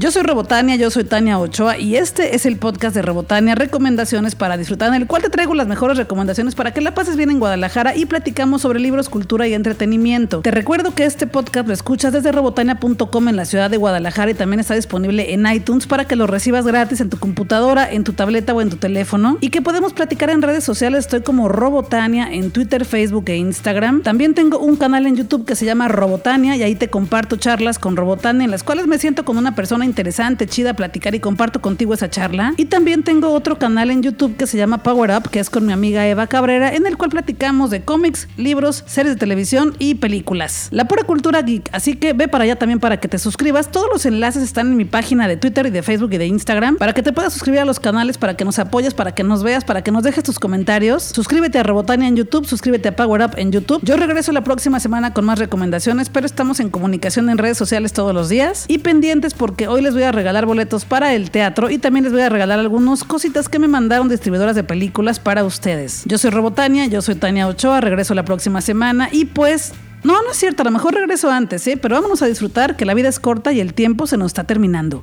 Yo 0.00 0.10
soy 0.10 0.22
Robotania, 0.22 0.76
yo 0.76 0.90
soy 0.90 1.04
Tania 1.04 1.38
Ochoa 1.38 1.76
y 1.76 1.96
este 1.96 2.34
es 2.34 2.46
el 2.46 2.56
podcast 2.56 2.94
de 2.94 3.02
Robotania, 3.02 3.54
recomendaciones 3.54 4.34
para 4.34 4.56
disfrutar, 4.56 4.88
en 4.88 4.94
el 4.94 5.06
cual 5.06 5.20
te 5.20 5.28
traigo 5.28 5.54
las 5.54 5.66
mejores 5.66 5.98
recomendaciones 5.98 6.54
para 6.54 6.72
que 6.72 6.80
la 6.80 6.94
pases 6.94 7.18
bien 7.18 7.28
en 7.28 7.38
Guadalajara 7.38 7.94
y 7.94 8.06
platicamos 8.06 8.62
sobre 8.62 8.80
libros, 8.80 9.10
cultura 9.10 9.46
y 9.46 9.52
entretenimiento. 9.52 10.40
Te 10.40 10.52
recuerdo 10.52 10.94
que 10.94 11.04
este 11.04 11.26
podcast 11.26 11.68
lo 11.68 11.74
escuchas 11.74 12.14
desde 12.14 12.32
robotania.com 12.32 13.28
en 13.28 13.36
la 13.36 13.44
ciudad 13.44 13.68
de 13.68 13.76
Guadalajara 13.76 14.30
y 14.30 14.34
también 14.34 14.60
está 14.60 14.72
disponible 14.72 15.34
en 15.34 15.44
iTunes 15.46 15.86
para 15.86 16.06
que 16.06 16.16
lo 16.16 16.26
recibas 16.26 16.66
gratis 16.66 17.02
en 17.02 17.10
tu 17.10 17.18
computadora, 17.18 17.92
en 17.92 18.02
tu 18.02 18.14
tableta 18.14 18.54
o 18.54 18.62
en 18.62 18.70
tu 18.70 18.76
teléfono 18.76 19.36
y 19.42 19.50
que 19.50 19.60
podemos 19.60 19.92
platicar 19.92 20.30
en 20.30 20.40
redes 20.40 20.64
sociales. 20.64 21.00
Estoy 21.00 21.20
como 21.20 21.50
Robotania 21.50 22.32
en 22.32 22.52
Twitter, 22.52 22.86
Facebook 22.86 23.24
e 23.26 23.36
Instagram. 23.36 24.00
También 24.00 24.32
tengo 24.32 24.60
un 24.60 24.76
canal 24.76 25.04
en 25.04 25.16
YouTube 25.16 25.44
que 25.44 25.56
se 25.56 25.66
llama 25.66 25.88
Robotania 25.88 26.56
y 26.56 26.62
ahí 26.62 26.74
te 26.74 26.88
comparto 26.88 27.36
charlas 27.36 27.78
con 27.78 27.96
Robotania 27.96 28.46
en 28.46 28.50
las 28.50 28.62
cuales 28.62 28.86
me 28.86 28.96
siento 28.96 29.26
con 29.26 29.36
una 29.36 29.54
persona 29.54 29.89
interesante, 29.90 30.46
chida 30.46 30.74
platicar 30.74 31.14
y 31.14 31.20
comparto 31.20 31.60
contigo 31.60 31.92
esa 31.92 32.08
charla. 32.08 32.54
Y 32.56 32.66
también 32.66 33.02
tengo 33.02 33.32
otro 33.32 33.58
canal 33.58 33.90
en 33.90 34.02
YouTube 34.02 34.36
que 34.36 34.46
se 34.46 34.56
llama 34.56 34.82
Power 34.82 35.10
Up, 35.10 35.28
que 35.30 35.40
es 35.40 35.50
con 35.50 35.66
mi 35.66 35.72
amiga 35.72 36.06
Eva 36.06 36.26
Cabrera, 36.26 36.74
en 36.74 36.86
el 36.86 36.96
cual 36.96 37.10
platicamos 37.10 37.70
de 37.70 37.82
cómics, 37.82 38.28
libros, 38.36 38.84
series 38.86 39.14
de 39.14 39.18
televisión 39.18 39.74
y 39.78 39.96
películas. 39.96 40.68
La 40.70 40.86
pura 40.86 41.04
cultura 41.04 41.42
geek, 41.42 41.68
así 41.72 41.96
que 41.96 42.12
ve 42.12 42.28
para 42.28 42.44
allá 42.44 42.56
también 42.56 42.80
para 42.80 42.98
que 42.98 43.08
te 43.08 43.18
suscribas. 43.18 43.70
Todos 43.70 43.88
los 43.92 44.06
enlaces 44.06 44.42
están 44.42 44.68
en 44.68 44.76
mi 44.76 44.84
página 44.84 45.28
de 45.28 45.36
Twitter 45.36 45.66
y 45.66 45.70
de 45.70 45.82
Facebook 45.82 46.12
y 46.12 46.18
de 46.18 46.26
Instagram 46.26 46.76
para 46.76 46.92
que 46.92 47.02
te 47.02 47.12
puedas 47.12 47.32
suscribir 47.32 47.60
a 47.60 47.64
los 47.64 47.80
canales, 47.80 48.16
para 48.16 48.34
que 48.34 48.44
nos 48.44 48.58
apoyes, 48.58 48.94
para 48.94 49.12
que 49.12 49.22
nos 49.22 49.42
veas, 49.42 49.64
para 49.64 49.82
que 49.82 49.90
nos 49.90 50.02
dejes 50.02 50.24
tus 50.24 50.38
comentarios. 50.38 51.02
Suscríbete 51.02 51.58
a 51.58 51.62
Robotania 51.62 52.08
en 52.08 52.16
YouTube, 52.16 52.46
suscríbete 52.46 52.88
a 52.88 52.96
Power 52.96 53.22
Up 53.22 53.32
en 53.36 53.52
YouTube. 53.52 53.80
Yo 53.82 53.96
regreso 53.96 54.32
la 54.32 54.44
próxima 54.44 54.80
semana 54.80 55.12
con 55.12 55.24
más 55.24 55.38
recomendaciones, 55.38 56.08
pero 56.08 56.26
estamos 56.26 56.60
en 56.60 56.70
comunicación 56.70 57.28
en 57.30 57.38
redes 57.38 57.58
sociales 57.58 57.92
todos 57.92 58.14
los 58.14 58.28
días 58.28 58.64
y 58.68 58.78
pendientes 58.78 59.34
porque 59.34 59.68
les 59.80 59.94
voy 59.94 60.02
a 60.02 60.12
regalar 60.12 60.46
boletos 60.46 60.84
para 60.84 61.14
el 61.14 61.30
teatro 61.30 61.70
y 61.70 61.78
también 61.78 62.04
les 62.04 62.12
voy 62.12 62.22
a 62.22 62.28
regalar 62.28 62.58
algunas 62.58 63.04
cositas 63.04 63.48
que 63.48 63.58
me 63.58 63.68
mandaron 63.68 64.08
distribuidoras 64.08 64.56
de 64.56 64.64
películas 64.64 65.20
para 65.20 65.44
ustedes. 65.44 66.02
Yo 66.06 66.18
soy 66.18 66.30
Robotania, 66.30 66.86
yo 66.86 67.02
soy 67.02 67.14
Tania 67.14 67.46
Ochoa, 67.46 67.80
regreso 67.80 68.14
la 68.14 68.24
próxima 68.24 68.60
semana 68.60 69.08
y 69.12 69.26
pues 69.26 69.72
no, 70.02 70.22
no 70.22 70.30
es 70.30 70.36
cierto, 70.36 70.62
a 70.62 70.64
lo 70.64 70.70
mejor 70.70 70.94
regreso 70.94 71.30
antes, 71.30 71.66
¿eh? 71.66 71.76
pero 71.76 71.94
vámonos 71.94 72.22
a 72.22 72.26
disfrutar 72.26 72.76
que 72.76 72.84
la 72.84 72.94
vida 72.94 73.08
es 73.08 73.20
corta 73.20 73.52
y 73.52 73.60
el 73.60 73.74
tiempo 73.74 74.06
se 74.06 74.16
nos 74.16 74.28
está 74.28 74.44
terminando. 74.44 75.02